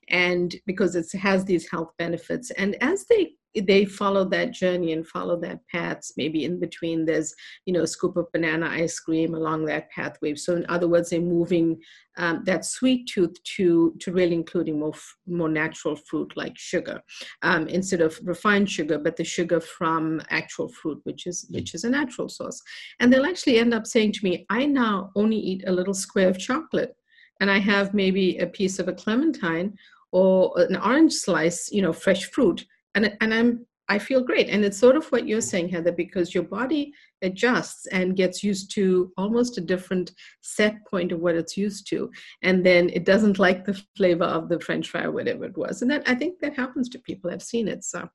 and 0.08 0.54
because 0.66 0.94
it 0.96 1.06
has 1.18 1.44
these 1.44 1.70
health 1.70 1.92
benefits. 1.98 2.50
And 2.52 2.76
as 2.82 3.06
they 3.06 3.34
they 3.60 3.84
follow 3.84 4.24
that 4.24 4.52
journey 4.52 4.92
and 4.92 5.06
follow 5.06 5.38
that 5.38 5.60
path 5.68 6.00
maybe 6.16 6.44
in 6.44 6.58
between 6.58 7.04
there's 7.04 7.34
you 7.66 7.72
know 7.72 7.82
a 7.82 7.86
scoop 7.86 8.16
of 8.16 8.30
banana 8.32 8.66
ice 8.66 8.98
cream 8.98 9.34
along 9.34 9.64
that 9.66 9.90
pathway. 9.90 10.34
So 10.34 10.56
in 10.56 10.64
other 10.68 10.88
words 10.88 11.10
they're 11.10 11.20
moving 11.20 11.80
um, 12.16 12.42
that 12.46 12.64
sweet 12.64 13.06
tooth 13.06 13.42
to 13.56 13.94
to 14.00 14.12
really 14.12 14.34
including 14.34 14.78
more 14.78 14.94
more 15.26 15.48
natural 15.48 15.96
fruit 15.96 16.32
like 16.36 16.56
sugar 16.56 17.02
um, 17.42 17.68
instead 17.68 18.00
of 18.00 18.18
refined 18.24 18.70
sugar 18.70 18.98
but 18.98 19.16
the 19.16 19.24
sugar 19.24 19.60
from 19.60 20.20
actual 20.30 20.68
fruit 20.68 21.00
which 21.04 21.26
is 21.26 21.46
which 21.50 21.74
is 21.74 21.84
a 21.84 21.90
natural 21.90 22.28
source. 22.28 22.60
And 23.00 23.12
they'll 23.12 23.26
actually 23.26 23.58
end 23.58 23.74
up 23.74 23.86
saying 23.86 24.12
to 24.12 24.24
me 24.24 24.46
i 24.48 24.64
now 24.64 25.10
only 25.14 25.36
eat 25.36 25.64
a 25.66 25.72
little 25.72 25.94
square 25.94 26.28
of 26.28 26.38
chocolate 26.38 26.94
and 27.40 27.50
i 27.50 27.58
have 27.58 27.92
maybe 27.94 28.38
a 28.38 28.46
piece 28.46 28.78
of 28.78 28.88
a 28.88 28.92
clementine 28.92 29.76
or 30.12 30.52
an 30.60 30.76
orange 30.76 31.12
slice 31.12 31.70
you 31.72 31.82
know 31.82 31.92
fresh 31.92 32.24
fruit. 32.30 32.64
And 32.94 33.16
and 33.20 33.34
i'm 33.34 33.66
i 33.88 33.98
feel 33.98 34.22
great. 34.22 34.48
And 34.48 34.64
it's 34.64 34.78
sort 34.78 34.96
of 34.96 35.06
what 35.12 35.26
you're 35.26 35.40
saying 35.40 35.68
heather 35.68 35.92
because 35.92 36.34
your 36.34 36.44
body 36.44 36.92
adjusts 37.22 37.86
and 37.86 38.16
gets 38.16 38.42
used 38.42 38.70
to 38.74 39.12
almost 39.16 39.58
a 39.58 39.60
different 39.60 40.12
set 40.40 40.74
point 40.86 41.12
of 41.12 41.20
what 41.20 41.34
it's 41.34 41.56
used 41.56 41.86
to. 41.88 42.10
And 42.42 42.64
then 42.64 42.88
it 42.90 43.04
doesn't 43.04 43.38
like 43.38 43.64
the 43.64 43.80
flavor 43.96 44.24
of 44.24 44.48
the 44.48 44.60
french 44.60 44.88
fry 44.88 45.04
or 45.04 45.12
whatever 45.12 45.44
it 45.44 45.56
was. 45.56 45.82
And 45.82 45.90
that 45.90 46.02
i 46.06 46.14
think 46.14 46.38
that 46.40 46.54
happens 46.54 46.88
to 46.90 46.98
people. 46.98 47.30
I've 47.30 47.42
seen 47.42 47.68
it 47.68 47.84
so 47.84 48.08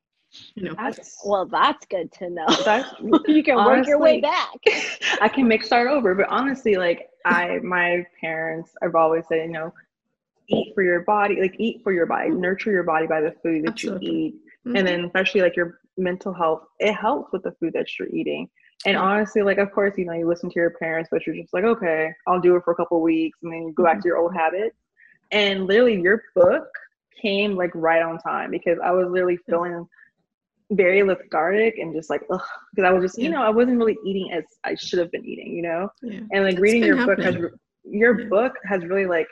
you 0.56 0.64
know. 0.64 0.76
That's, 0.78 1.18
well 1.26 1.46
that's 1.46 1.86
good 1.86 2.12
to 2.14 2.30
know. 2.30 2.48
That's, 2.66 2.90
you 3.28 3.44
can 3.44 3.58
honestly, 3.58 3.80
work 3.80 3.88
your 3.88 4.00
way 4.00 4.20
back. 4.20 4.58
I 5.22 5.30
can 5.30 5.48
make 5.48 5.64
start 5.64 5.88
over 5.90 6.16
but 6.16 6.28
honestly 6.30 6.76
like 6.76 7.10
i 7.26 7.60
my 7.64 8.06
parents 8.22 8.72
i've 8.82 8.96
always 8.96 9.26
said 9.28 9.38
you 9.48 9.52
know 9.52 9.74
eat 10.50 10.74
for 10.74 10.84
your 10.84 11.02
body 11.02 11.40
like 11.42 11.56
eat 11.60 11.82
for 11.84 11.92
your 11.92 12.06
body 12.06 12.30
nurture 12.30 12.72
your 12.72 12.84
body 12.84 13.08
by 13.08 13.22
the 13.22 13.34
food 13.44 13.64
that 13.64 13.72
Absolutely. 13.72 14.08
you 14.08 14.14
eat 14.14 14.36
mm-hmm. 14.66 14.76
and 14.76 14.88
then 14.88 15.06
especially 15.06 15.42
like 15.42 15.56
your 15.56 15.80
mental 15.98 16.34
health 16.34 16.64
it 16.80 16.94
helps 16.94 17.32
with 17.34 17.44
the 17.44 17.52
food 17.60 17.74
that 17.74 17.88
you're 17.98 18.10
eating 18.10 18.50
and 18.86 18.94
yeah. 18.94 19.02
honestly 19.02 19.42
like 19.42 19.58
of 19.58 19.72
course 19.72 19.94
you 19.98 20.06
know 20.06 20.14
you 20.14 20.28
listen 20.28 20.50
to 20.50 20.60
your 20.60 20.72
parents 20.72 21.10
but 21.12 21.26
you're 21.26 21.36
just 21.36 21.54
like 21.54 21.64
okay 21.64 22.12
i'll 22.28 22.40
do 22.40 22.56
it 22.56 22.64
for 22.64 22.72
a 22.72 22.76
couple 22.76 23.02
weeks 23.02 23.38
and 23.44 23.52
then 23.52 23.64
you 23.64 23.74
go 23.74 23.84
mm-hmm. 23.84 23.94
back 23.94 24.02
to 24.02 24.08
your 24.08 24.18
old 24.18 24.34
habits 24.34 24.78
and 25.32 25.68
literally 25.68 26.00
your 26.00 26.22
book 26.36 26.68
came 27.20 27.56
like 27.56 27.72
right 27.74 28.04
on 28.04 28.18
time 28.20 28.52
because 28.52 28.78
i 28.84 28.92
was 28.92 29.08
literally 29.10 29.38
feeling 29.50 29.86
very 30.72 31.02
lethargic 31.02 31.78
and 31.78 31.96
just 31.96 32.10
like 32.10 32.22
ugh 32.30 32.42
because 32.74 32.88
i 32.88 32.92
was 32.92 33.04
just 33.04 33.18
yeah. 33.18 33.26
you 33.26 33.32
know 33.32 33.42
i 33.42 33.50
wasn't 33.50 33.78
really 33.78 33.98
eating 34.06 34.32
as 34.32 34.44
i 34.64 34.76
should 34.76 35.00
have 35.00 35.12
been 35.12 35.26
eating 35.26 35.54
you 35.54 35.62
know 35.62 35.90
yeah. 36.04 36.20
and 36.32 36.44
like 36.44 36.60
reading 36.60 36.84
your 36.84 36.98
happening. 36.98 37.18
book 37.18 37.26
has 37.26 37.52
your 37.90 38.26
book 38.26 38.54
has 38.66 38.84
really 38.84 39.06
like 39.06 39.28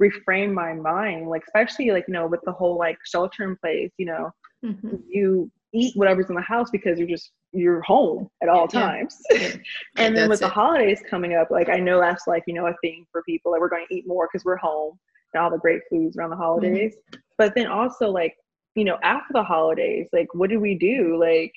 reframe 0.00 0.52
my 0.52 0.72
mind 0.72 1.28
like 1.28 1.42
especially 1.46 1.90
like 1.90 2.04
you 2.08 2.14
know 2.14 2.26
with 2.26 2.40
the 2.44 2.52
whole 2.52 2.78
like 2.78 2.96
shelter 3.04 3.44
in 3.44 3.56
place 3.56 3.90
you 3.98 4.06
know 4.06 4.30
mm-hmm. 4.64 4.96
you 5.08 5.50
eat 5.72 5.94
whatever's 5.96 6.28
in 6.28 6.34
the 6.34 6.40
house 6.40 6.70
because 6.70 6.98
you're 6.98 7.08
just 7.08 7.30
you're 7.52 7.82
home 7.82 8.28
at 8.42 8.48
all 8.48 8.66
times 8.66 9.18
yeah. 9.30 9.54
and 9.96 10.16
then 10.16 10.28
with 10.28 10.40
it. 10.40 10.44
the 10.44 10.48
holidays 10.48 11.02
coming 11.08 11.34
up 11.34 11.50
like 11.50 11.68
i 11.68 11.76
know 11.76 12.00
that's 12.00 12.26
like 12.26 12.42
you 12.46 12.54
know 12.54 12.66
a 12.66 12.74
thing 12.82 13.04
for 13.12 13.22
people 13.24 13.52
that 13.52 13.60
we're 13.60 13.68
going 13.68 13.84
to 13.88 13.94
eat 13.94 14.06
more 14.06 14.28
because 14.30 14.44
we're 14.44 14.56
home 14.56 14.98
and 15.34 15.42
all 15.42 15.50
the 15.50 15.58
great 15.58 15.80
foods 15.90 16.16
around 16.16 16.30
the 16.30 16.36
holidays 16.36 16.94
mm-hmm. 16.94 17.20
but 17.38 17.54
then 17.54 17.66
also 17.66 18.08
like 18.08 18.34
you 18.74 18.84
know 18.84 18.98
after 19.02 19.32
the 19.32 19.42
holidays 19.42 20.06
like 20.12 20.32
what 20.34 20.50
do 20.50 20.60
we 20.60 20.76
do 20.76 21.18
like 21.20 21.52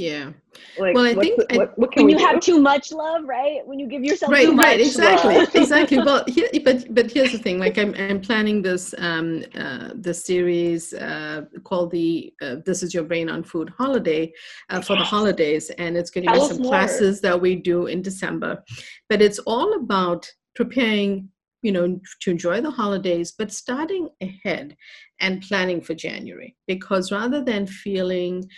yeah. 0.00 0.32
Like, 0.78 0.94
well, 0.94 1.04
I 1.04 1.14
think 1.14 1.38
what, 1.52 1.78
what 1.78 1.94
when 1.94 2.08
you 2.08 2.18
do? 2.18 2.24
have 2.24 2.40
too 2.40 2.60
much 2.60 2.90
love, 2.90 3.24
right? 3.24 3.66
When 3.66 3.78
you 3.78 3.86
give 3.86 4.02
yourself 4.02 4.32
right, 4.32 4.46
too 4.46 4.52
much 4.52 4.66
right, 4.66 4.80
exactly, 4.80 5.36
love. 5.36 5.54
exactly. 5.54 5.98
Well, 5.98 6.24
here, 6.26 6.48
but 6.64 6.92
but 6.94 7.10
here's 7.10 7.32
the 7.32 7.38
thing. 7.38 7.58
Like 7.58 7.78
I'm 7.78 7.94
I'm 7.94 8.20
planning 8.20 8.62
this 8.62 8.94
um 8.98 9.44
uh 9.54 9.90
the 9.94 10.14
series 10.14 10.92
uh 10.94 11.42
called 11.64 11.90
the 11.90 12.32
uh, 12.42 12.56
"This 12.64 12.82
Is 12.82 12.94
Your 12.94 13.04
Brain 13.04 13.28
on 13.28 13.44
Food" 13.44 13.70
holiday 13.76 14.32
uh, 14.70 14.80
for 14.80 14.96
the 14.96 15.04
holidays, 15.04 15.70
and 15.78 15.96
it's 15.96 16.10
going 16.10 16.26
to 16.26 16.32
be 16.32 16.40
some 16.40 16.62
more. 16.62 16.70
classes 16.70 17.20
that 17.20 17.40
we 17.40 17.56
do 17.56 17.86
in 17.86 18.02
December. 18.02 18.64
But 19.08 19.22
it's 19.22 19.38
all 19.40 19.74
about 19.74 20.30
preparing 20.56 21.28
you 21.62 21.72
know 21.72 22.00
to 22.20 22.30
enjoy 22.30 22.60
the 22.60 22.70
holidays 22.70 23.32
but 23.36 23.52
starting 23.52 24.08
ahead 24.22 24.74
and 25.20 25.42
planning 25.42 25.80
for 25.80 25.94
january 25.94 26.56
because 26.66 27.12
rather 27.12 27.44
than 27.44 27.66
feeling 27.66 28.48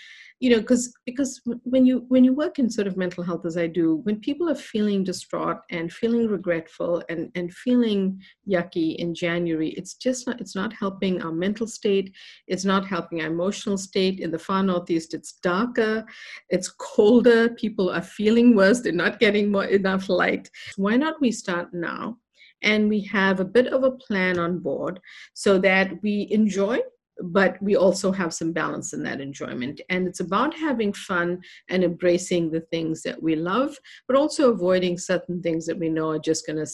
you 0.42 0.50
know 0.50 0.58
because 0.58 0.92
because 1.06 1.40
when 1.62 1.86
you 1.86 2.04
when 2.08 2.24
you 2.24 2.34
work 2.34 2.58
in 2.58 2.68
sort 2.68 2.88
of 2.88 2.96
mental 2.96 3.22
health 3.22 3.46
as 3.46 3.56
i 3.56 3.66
do 3.66 4.00
when 4.02 4.18
people 4.18 4.50
are 4.50 4.56
feeling 4.72 5.04
distraught 5.04 5.58
and 5.70 5.92
feeling 5.92 6.26
regretful 6.26 7.00
and 7.08 7.30
and 7.36 7.54
feeling 7.54 8.20
yucky 8.48 8.96
in 8.96 9.14
january 9.14 9.68
it's 9.70 9.94
just 9.94 10.26
not 10.26 10.40
it's 10.40 10.56
not 10.56 10.72
helping 10.72 11.22
our 11.22 11.30
mental 11.30 11.66
state 11.66 12.12
it's 12.48 12.64
not 12.64 12.86
helping 12.86 13.20
our 13.20 13.28
emotional 13.28 13.78
state. 13.78 14.20
In 14.20 14.30
the 14.30 14.38
far 14.38 14.62
northeast 14.62 15.14
it's 15.14 15.34
darker 15.34 16.04
it's 16.48 16.68
colder 16.68 17.50
people 17.50 17.88
are 17.90 18.02
feeling 18.02 18.56
worse 18.56 18.80
they're 18.80 18.92
not 18.92 19.20
getting 19.20 19.50
more 19.50 19.64
enough 19.64 20.08
light. 20.08 20.50
Why 20.76 20.96
not 20.96 21.20
we 21.20 21.30
start 21.30 21.72
now 21.72 22.18
and 22.62 22.88
we 22.88 23.00
have 23.04 23.38
a 23.38 23.44
bit 23.44 23.68
of 23.68 23.84
a 23.84 23.92
plan 23.92 24.38
on 24.38 24.58
board 24.58 25.00
so 25.34 25.58
that 25.58 26.02
we 26.02 26.28
enjoy 26.30 26.80
but 27.22 27.60
we 27.62 27.76
also 27.76 28.12
have 28.12 28.34
some 28.34 28.52
balance 28.52 28.92
in 28.92 29.02
that 29.04 29.20
enjoyment. 29.20 29.80
And 29.88 30.06
it's 30.06 30.20
about 30.20 30.54
having 30.54 30.92
fun 30.92 31.40
and 31.68 31.84
embracing 31.84 32.50
the 32.50 32.60
things 32.60 33.02
that 33.02 33.22
we 33.22 33.36
love, 33.36 33.76
but 34.06 34.16
also 34.16 34.52
avoiding 34.52 34.98
certain 34.98 35.42
things 35.42 35.66
that 35.66 35.78
we 35.78 35.88
know 35.88 36.10
are 36.10 36.18
just 36.18 36.46
going 36.46 36.64
to 36.64 36.70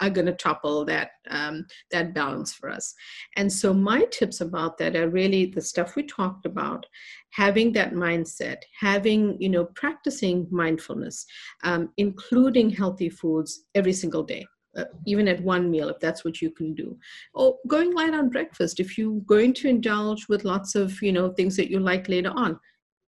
are 0.00 0.10
going 0.10 0.26
to 0.26 0.32
topple 0.32 0.84
that 0.84 1.10
um, 1.28 1.64
that 1.92 2.12
balance 2.12 2.52
for 2.52 2.68
us. 2.68 2.92
And 3.36 3.52
so 3.52 3.72
my 3.72 4.04
tips 4.10 4.40
about 4.40 4.78
that 4.78 4.96
are 4.96 5.08
really 5.08 5.46
the 5.46 5.60
stuff 5.60 5.94
we 5.94 6.02
talked 6.02 6.44
about, 6.44 6.86
having 7.30 7.72
that 7.74 7.92
mindset, 7.92 8.56
having 8.80 9.40
you 9.40 9.48
know 9.48 9.66
practicing 9.76 10.48
mindfulness, 10.50 11.24
um, 11.62 11.90
including 11.98 12.70
healthy 12.70 13.10
foods 13.10 13.64
every 13.74 13.92
single 13.92 14.24
day 14.24 14.44
uh, 14.76 14.84
even 15.06 15.28
at 15.28 15.42
one 15.42 15.70
meal 15.70 15.88
if 15.88 15.98
that's 16.00 16.24
what 16.24 16.40
you 16.40 16.50
can 16.50 16.74
do. 16.74 16.96
Or 17.34 17.58
going 17.66 17.94
light 17.94 18.14
on 18.14 18.30
breakfast 18.30 18.80
if 18.80 18.96
you're 18.96 19.20
going 19.22 19.54
to 19.54 19.68
indulge 19.68 20.28
with 20.28 20.44
lots 20.44 20.74
of 20.74 21.00
you 21.02 21.12
know 21.12 21.30
things 21.30 21.56
that 21.56 21.70
you 21.70 21.80
like 21.80 22.08
later 22.08 22.32
on 22.34 22.58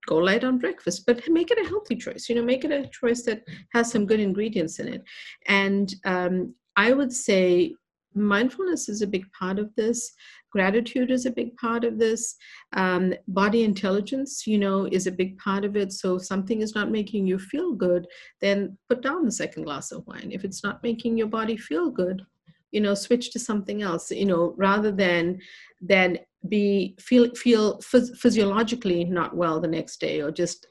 go 0.07 0.17
light 0.17 0.43
on 0.43 0.57
breakfast 0.57 1.05
but 1.05 1.21
make 1.29 1.51
it 1.51 1.63
a 1.63 1.69
healthy 1.69 1.95
choice 1.95 2.27
you 2.27 2.33
know 2.33 2.43
make 2.43 2.65
it 2.65 2.71
a 2.71 2.87
choice 2.87 3.21
that 3.21 3.43
has 3.71 3.91
some 3.91 4.05
good 4.05 4.19
ingredients 4.19 4.79
in 4.79 4.87
it. 4.87 5.03
And 5.47 5.93
um, 6.05 6.55
i 6.77 6.93
would 6.93 7.11
say 7.11 7.73
mindfulness 8.13 8.89
is 8.89 9.01
a 9.01 9.07
big 9.07 9.31
part 9.31 9.59
of 9.59 9.73
this. 9.75 10.11
Gratitude 10.51 11.11
is 11.11 11.25
a 11.25 11.31
big 11.31 11.55
part 11.55 11.83
of 11.83 11.97
this. 11.97 12.35
Um, 12.73 13.13
body 13.27 13.63
intelligence 13.63 14.45
you 14.45 14.57
know 14.57 14.87
is 14.91 15.07
a 15.07 15.11
big 15.11 15.37
part 15.37 15.65
of 15.65 15.75
it. 15.75 15.93
So 15.93 16.15
if 16.15 16.25
something 16.25 16.61
is 16.61 16.75
not 16.75 16.91
making 16.91 17.27
you 17.27 17.39
feel 17.39 17.73
good 17.73 18.07
then 18.41 18.77
put 18.89 19.01
down 19.01 19.25
the 19.25 19.31
second 19.31 19.63
glass 19.63 19.91
of 19.91 20.05
wine. 20.07 20.29
If 20.31 20.43
it's 20.43 20.63
not 20.63 20.83
making 20.83 21.17
your 21.17 21.27
body 21.27 21.57
feel 21.57 21.89
good 21.89 22.25
you 22.71 22.81
know 22.81 22.93
switch 22.93 23.31
to 23.31 23.39
something 23.39 23.81
else 23.81 24.11
you 24.11 24.25
know 24.25 24.53
rather 24.57 24.91
than 24.91 25.39
than 25.81 26.17
be 26.47 26.95
feel 26.99 27.33
feel 27.35 27.77
phys- 27.79 28.15
physiologically 28.17 29.03
not 29.03 29.35
well 29.35 29.59
the 29.59 29.67
next 29.67 29.99
day 29.99 30.21
or 30.21 30.31
just 30.31 30.67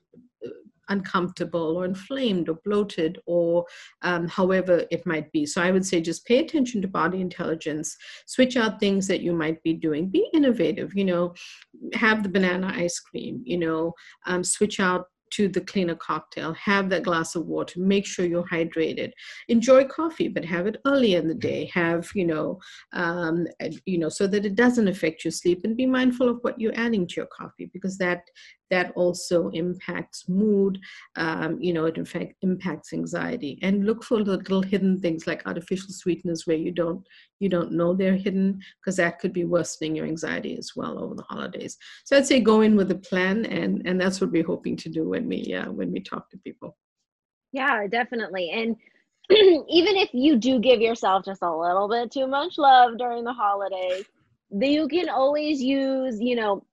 uncomfortable 0.91 1.77
or 1.79 1.85
inflamed 1.85 2.49
or 2.49 2.59
bloated 2.65 3.19
or 3.27 3.65
um, 4.03 4.29
however 4.29 4.85
it 4.91 5.07
might 5.07 5.31
be. 5.33 5.47
So 5.47 5.63
I 5.63 5.71
would 5.71 5.87
say 5.87 6.01
just 6.01 6.27
pay 6.27 6.39
attention 6.39 6.83
to 6.83 6.89
body 6.89 7.21
intelligence, 7.21 7.97
switch 8.27 8.57
out 8.57 8.81
things 8.81 9.07
that 9.07 9.23
you 9.23 9.33
might 9.33 9.63
be 9.63 9.73
doing, 9.73 10.09
be 10.09 10.29
innovative, 10.35 10.95
you 10.95 11.05
know, 11.05 11.35
have 11.95 12.23
the 12.23 12.29
banana 12.29 12.73
ice 12.75 12.99
cream, 12.99 13.43
you 13.45 13.59
know, 13.59 13.95
um, 14.27 14.45
switch 14.45 14.79
out 14.81 15.07
to 15.31 15.49
the 15.49 15.61
cleaner 15.61 15.95
cocktail 15.95 16.53
have 16.55 16.89
that 16.91 17.05
glass 17.05 17.35
of 17.35 17.47
water 17.47 17.81
make 17.81 18.05
sure 18.05 18.27
you're 18.27 18.47
hydrated 18.49 19.13
enjoy 19.49 19.85
coffee 19.85 20.29
but 20.29 20.45
have 20.45 20.67
it 20.67 20.81
early 20.87 21.15
in 21.15 21.29
the 21.29 21.35
day 21.35 21.71
have 21.73 22.09
you 22.15 22.27
know 22.27 22.59
um, 22.93 23.47
you 23.87 23.99
know 23.99 24.09
so 24.09 24.27
that 24.27 24.45
it 24.45 24.55
doesn't 24.55 24.89
affect 24.89 25.25
your 25.25 25.31
sleep 25.31 25.61
and 25.65 25.77
be 25.77 25.87
mindful 25.87 26.29
of 26.29 26.39
what 26.43 26.61
you're 26.61 26.77
adding 26.77 27.07
to 27.07 27.17
your 27.17 27.27
coffee 27.27 27.71
because 27.73 27.97
that 27.97 28.23
that 28.71 28.93
also 28.95 29.49
impacts 29.51 30.29
mood 30.29 30.79
um, 31.17 31.61
you 31.61 31.73
know 31.73 31.87
it 31.87 31.97
in 31.97 32.05
fact 32.05 32.35
impacts 32.43 32.93
anxiety. 32.93 33.59
And 33.63 33.85
look 33.85 34.05
for 34.05 34.21
little 34.21 34.63
hidden 34.63 34.99
things 35.01 35.27
like 35.27 35.47
artificial 35.47 35.91
sweeteners 35.91 36.47
where 36.47 36.57
you 36.57 36.73
don't 36.73 37.07
you 37.39 37.49
don't 37.49 37.73
know 37.73 37.95
they're 37.95 38.17
hidden 38.17 38.61
because 38.81 38.97
that 38.97 39.19
could 39.19 39.33
be 39.33 39.45
worsening 39.45 39.97
your 39.97 40.07
anxiety 40.07 40.57
as 40.57 40.73
well 40.77 40.99
over 40.99 41.15
the 41.15 41.23
holidays. 41.23 41.77
So 42.05 42.17
i'd 42.17 42.27
say 42.27 42.41
go 42.41 42.61
in 42.61 42.77
with 42.77 42.91
a 42.91 42.99
plan 42.99 43.45
and 43.47 43.83
and 43.85 44.01
that's 44.01 44.21
what 44.21 44.31
we're 44.31 44.47
hoping 44.47 44.77
to 44.79 44.89
do 44.89 45.09
when 45.09 45.29
we 45.29 45.55
uh, 45.55 45.71
when 45.71 45.93
we 45.93 46.01
talk 46.01 46.31
to 46.31 46.39
people. 46.39 46.77
Yeah 47.53 47.87
definitely. 47.89 48.51
And 48.51 48.77
even 49.31 49.97
if 49.97 50.11
you 50.13 50.37
do 50.37 50.59
give 50.59 50.81
yourself 50.81 51.25
just 51.25 51.43
a 51.43 51.57
little 51.57 51.89
bit 51.89 52.11
too 52.11 52.27
much 52.27 52.59
love 52.59 52.99
during 52.99 53.25
the 53.25 53.33
holidays 53.33 54.05
you 54.53 54.89
can 54.89 55.09
always 55.09 55.63
use 55.63 56.21
you 56.21 56.35
know 56.35 56.65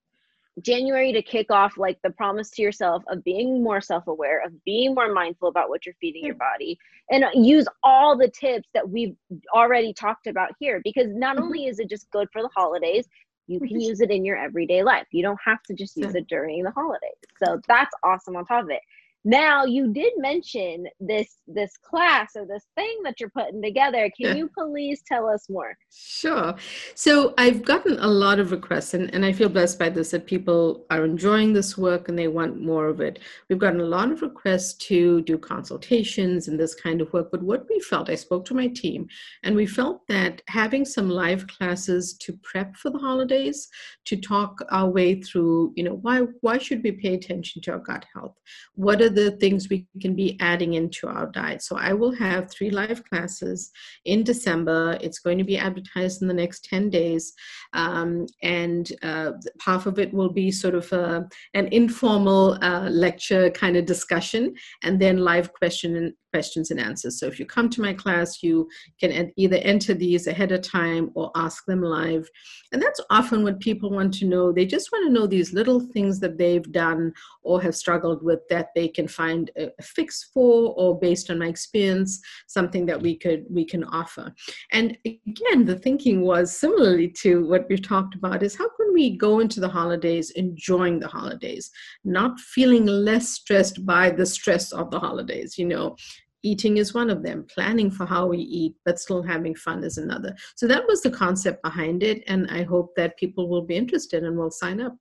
January 0.62 1.12
to 1.14 1.22
kick 1.22 1.52
off 1.52 1.78
like 1.78 1.98
the 2.04 2.10
promise 2.12 2.50
to 2.52 2.62
yourself 2.62 3.04
of 3.10 3.24
being 3.24 3.64
more 3.64 3.80
self-aware, 3.80 4.44
of 4.44 4.52
being 4.64 4.96
more 4.96 5.14
mindful 5.14 5.50
about 5.50 5.70
what 5.70 5.86
you're 5.86 5.96
feeding 6.02 6.24
hmm. 6.24 6.28
your 6.28 6.36
body, 6.36 6.78
and 7.12 7.24
uh, 7.24 7.30
use 7.34 7.68
all 7.84 8.18
the 8.18 8.30
tips 8.30 8.68
that 8.74 8.88
we've 8.90 9.16
already 9.54 9.94
talked 9.94 10.28
about 10.28 10.52
here. 10.60 10.82
Because 10.84 11.08
not 11.10 11.38
Mhm. 11.38 11.44
only 11.44 11.66
is 11.68 11.80
it 11.80 11.90
just 11.90 12.10
good 12.12 12.28
for 12.32 12.42
the 12.42 12.50
holidays, 12.56 13.08
you 13.48 13.60
can 13.60 13.70
mm-hmm. 13.70 13.80
use 13.80 14.02
it 14.02 14.12
in 14.12 14.26
your 14.26 14.38
everyday 14.38 14.84
life. 14.84 15.08
You 15.12 15.24
don't 15.24 15.40
have 15.44 15.64
to 15.64 15.74
just 15.74 15.96
use 15.96 16.16
it 16.16 16.28
during 16.28 16.64
the 16.64 16.72
holidays. 16.72 17.16
So 17.42 17.62
that's 17.68 17.94
awesome 18.04 18.36
on 18.36 18.46
top 18.46 18.66
of 18.66 18.70
it. 18.70 18.82
Now 19.27 19.65
you 19.65 19.91
did 19.91 20.13
mention 20.15 20.88
this 21.01 21.39
this 21.48 21.75
class 21.89 22.29
or 22.38 22.46
this 22.46 22.65
thing 22.75 22.96
that 23.03 23.19
you're 23.19 23.29
putting 23.41 23.62
together. 23.62 24.10
Can 24.15 24.27
Yeah. 24.27 24.36
you 24.36 24.50
please 24.57 25.03
tell 25.05 25.27
us 25.27 25.50
more? 25.50 25.77
Sure. 25.91 26.55
So 26.96 27.34
I've 27.38 27.65
gotten 27.65 28.00
a 28.00 28.07
lot 28.07 28.39
of 28.39 28.53
requests, 28.53 28.93
and, 28.93 29.13
and 29.13 29.25
I 29.25 29.34
feel 29.34 29.50
blessed 29.50 29.79
by 29.79 29.89
this 29.89 30.12
that 30.12 30.27
people 30.27 30.86
are 30.89 31.03
enjoying 31.03 31.51
this 31.51 31.77
work 31.77 32.07
and 32.07 32.17
they 32.17 32.29
want 32.29 32.62
more 32.62 32.88
of 32.88 33.01
it. 33.01 33.19
We've 33.50 33.60
gotten 33.60 33.81
a 33.81 33.91
lot 33.98 34.13
of 34.13 34.22
requests 34.22 34.75
to 34.88 35.22
do 35.24 35.38
consultations 35.38 36.48
and 36.48 36.57
this 36.57 36.74
kind 36.74 37.01
of 37.01 37.12
work. 37.12 37.27
But 37.29 37.43
what 37.43 37.65
we 37.69 37.81
felt, 37.81 38.10
I 38.10 38.15
spoke 38.15 38.46
to 38.46 38.53
my 38.53 38.67
team, 38.67 39.07
and 39.43 39.57
we 39.57 39.65
felt 39.65 40.07
that 40.07 40.41
having 40.48 40.86
some 40.86 41.10
live 41.10 41.48
classes 41.48 42.13
to 42.22 42.31
prep 42.43 42.77
for 42.77 42.91
the 42.91 43.00
holidays, 43.00 43.67
to 44.05 44.15
talk 44.15 44.53
our 44.72 44.89
way 44.89 45.22
through, 45.22 45.74
you 45.75 45.84
know, 45.84 45.96
why 46.01 46.19
why 46.39 46.57
should 46.60 46.81
we 46.81 46.93
pay 46.93 47.13
attention 47.15 47.62
to 47.63 47.72
our 47.74 47.79
gut 47.79 48.05
health? 48.13 48.38
What 48.75 49.01
are 49.01 49.16
the 49.17 49.31
things 49.31 49.67
we 49.69 49.88
can 50.01 50.13
be 50.15 50.38
adding 50.39 50.75
into 50.75 51.07
our 51.07 51.27
diet? 51.27 51.62
So 51.63 51.75
I 51.75 51.93
will 51.93 52.13
have 52.15 52.51
three 52.51 52.69
live 52.69 53.03
classes 53.09 53.71
in 54.05 54.24
December. 54.24 54.97
It's 55.01 55.19
going 55.19 55.39
to 55.39 55.43
be 55.43 55.57
advertised 55.57 56.21
in 56.21 56.27
the 56.27 56.33
next 56.33 56.65
10 56.65 56.89
days. 56.89 57.33
Um, 57.74 58.27
and 58.43 58.91
uh, 59.01 59.31
half 59.62 59.88
of 59.88 59.97
it 59.97 60.13
will 60.13 60.29
be 60.29 60.51
sort 60.51 60.75
of 60.75 60.91
a, 60.93 61.27
an 61.53 61.67
informal 61.67 62.63
uh, 62.63 62.89
lecture 62.89 63.50
kind 63.50 63.75
of 63.75 63.86
discussion, 63.86 64.53
and 64.83 65.00
then 65.00 65.17
live 65.17 65.51
question 65.53 65.95
and 65.95 66.13
questions 66.38 66.70
and 66.70 66.79
answers. 66.79 67.20
So 67.20 67.25
if 67.25 67.39
you 67.39 67.48
come 67.48 67.67
to 67.72 67.82
my 67.82 67.94
class, 67.94 68.44
you 68.44 68.70
can 69.00 69.32
either 69.38 69.56
enter 69.74 69.96
these 69.96 70.27
ahead 70.27 70.51
of 70.51 70.62
time 70.62 71.10
or 71.15 71.32
ask 71.36 71.65
them 71.65 71.82
live. 71.82 72.29
And 72.72 72.79
that's 72.79 73.01
often 73.10 73.44
what 73.44 73.60
people 73.60 73.89
want 73.89 74.13
to 74.15 74.25
know. 74.25 74.51
They 74.51 74.67
just 74.67 74.91
want 74.91 75.08
to 75.08 75.13
know 75.15 75.25
these 75.25 75.51
little 75.51 75.79
things 75.79 76.20
that 76.20 76.38
they've 76.38 76.72
done 76.72 77.12
or 77.41 77.60
have 77.63 77.75
struggled 77.75 78.22
with 78.22 78.41
that 78.50 78.67
they 78.75 78.88
can 78.88 79.08
find 79.08 79.50
a, 79.58 79.72
fix 79.82 80.29
for, 80.32 80.75
or 80.77 81.00
based 81.00 81.32
on 81.32 81.39
my 81.39 81.48
experience, 81.48 82.22
something 82.46 82.86
that 82.86 83.01
we 83.01 83.15
could 83.17 83.46
we 83.50 83.65
can 83.65 83.84
offer. 83.86 84.32
And 84.72 84.96
again, 85.06 85.65
the 85.65 85.79
thinking 85.86 86.22
was 86.22 86.56
similarly 86.56 87.08
to 87.24 87.48
what 87.48 87.65
we've 87.67 87.82
talked 87.82 88.13
about 88.13 88.44
is 88.44 88.56
how 88.56 88.70
can 88.77 88.94
we 88.94 89.17
go 89.17 89.39
into 89.39 89.60
the 89.60 89.70
holidays 89.79 90.29
enjoying 90.32 91.00
the 91.00 91.08
holidays, 91.08 91.72
not 92.03 92.39
feeling 92.39 92.86
less 92.86 93.29
stressed 93.29 93.86
by 93.86 94.12
the 94.12 94.25
stress 94.25 94.72
of 94.72 94.91
the 94.91 95.00
holidays, 95.00 95.58
you 95.58 95.65
know. 95.65 95.96
Eating 96.44 96.77
is 96.77 96.94
one 96.94 97.10
of 97.10 97.24
them, 97.24 97.46
planning 97.53 97.89
for 97.89 98.06
how 98.06 98.27
we 98.27 98.38
eat, 98.38 98.75
but 98.86 99.00
still 99.00 99.24
having 99.24 99.56
fun 99.56 99.84
is 99.84 99.98
another. 99.98 100.36
So 100.56 100.67
that 100.67 100.86
was 100.88 101.01
the 101.01 101.10
concept 101.10 101.63
behind 101.63 102.03
it. 102.03 102.24
And 102.27 102.48
I 102.51 102.63
hope 102.63 102.96
that 102.96 103.17
people 103.17 103.50
will 103.50 103.63
be 103.63 103.75
interested 103.75 104.24
and 104.24 104.38
will 104.38 104.51
sign 104.51 104.79
up. 104.79 104.96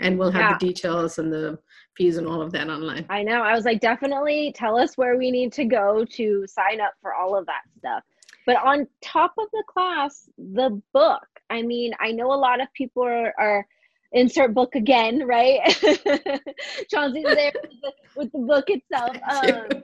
And 0.00 0.18
we'll 0.18 0.30
have 0.30 0.40
Yeah. 0.42 0.58
the 0.58 0.66
details 0.66 1.18
and 1.18 1.30
the 1.30 1.58
fees 1.96 2.16
and 2.16 2.26
all 2.26 2.40
of 2.40 2.52
that 2.52 2.68
online. 2.70 3.04
I 3.10 3.22
know. 3.22 3.42
I 3.42 3.54
was 3.54 3.66
like, 3.66 3.80
definitely 3.80 4.52
tell 4.56 4.78
us 4.78 4.96
where 4.96 5.18
we 5.18 5.30
need 5.30 5.52
to 5.54 5.66
go 5.66 6.06
to 6.06 6.46
sign 6.46 6.80
up 6.80 6.94
for 7.02 7.12
all 7.14 7.36
of 7.36 7.44
that 7.46 7.62
stuff. 7.78 8.02
But 8.46 8.56
on 8.64 8.86
top 9.02 9.34
of 9.38 9.46
the 9.52 9.62
class, 9.68 10.30
the 10.38 10.80
book. 10.94 11.26
I 11.50 11.60
mean, 11.62 11.92
I 12.00 12.12
know 12.12 12.32
a 12.32 12.34
lot 12.34 12.62
of 12.62 12.72
people 12.72 13.02
are, 13.02 13.34
are 13.38 13.66
insert 14.12 14.54
book 14.54 14.74
again, 14.74 15.26
right? 15.26 15.60
Chauncey's 16.90 17.24
there 17.24 17.52
with 17.62 17.70
the, 17.82 17.92
with 18.16 18.32
the 18.32 18.38
book 18.38 18.64
itself. 18.70 19.16
Um, 19.30 19.82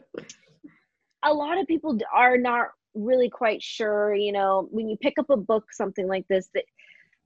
a 1.24 1.32
lot 1.32 1.58
of 1.58 1.66
people 1.66 1.98
are 2.14 2.38
not 2.38 2.68
really 2.94 3.28
quite 3.28 3.62
sure, 3.62 4.14
you 4.14 4.32
know, 4.32 4.68
when 4.70 4.88
you 4.88 4.96
pick 4.96 5.18
up 5.18 5.30
a 5.30 5.36
book, 5.36 5.72
something 5.72 6.06
like 6.06 6.26
this, 6.28 6.48
that, 6.54 6.64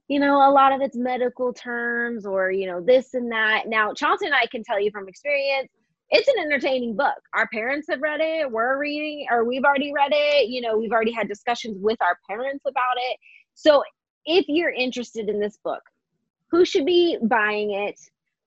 you 0.07 0.19
know, 0.19 0.49
a 0.49 0.51
lot 0.51 0.73
of 0.73 0.81
it's 0.81 0.97
medical 0.97 1.53
terms 1.53 2.25
or, 2.25 2.51
you 2.51 2.67
know, 2.67 2.81
this 2.81 3.13
and 3.13 3.31
that. 3.31 3.63
Now, 3.67 3.93
Chauncey 3.93 4.25
and 4.25 4.35
I 4.35 4.45
can 4.47 4.63
tell 4.63 4.79
you 4.79 4.91
from 4.91 5.07
experience, 5.07 5.69
it's 6.09 6.27
an 6.27 6.43
entertaining 6.43 6.97
book. 6.97 7.15
Our 7.33 7.47
parents 7.47 7.87
have 7.89 8.01
read 8.01 8.19
it, 8.19 8.51
we're 8.51 8.77
reading, 8.77 9.27
or 9.31 9.45
we've 9.45 9.63
already 9.63 9.93
read 9.93 10.11
it. 10.13 10.49
You 10.49 10.59
know, 10.59 10.77
we've 10.77 10.91
already 10.91 11.13
had 11.13 11.29
discussions 11.29 11.77
with 11.79 11.97
our 12.01 12.17
parents 12.29 12.65
about 12.67 12.97
it. 12.97 13.17
So 13.53 13.81
if 14.25 14.45
you're 14.49 14.73
interested 14.73 15.29
in 15.29 15.39
this 15.39 15.57
book, 15.63 15.81
who 16.49 16.65
should 16.65 16.85
be 16.85 17.17
buying 17.23 17.71
it? 17.71 17.97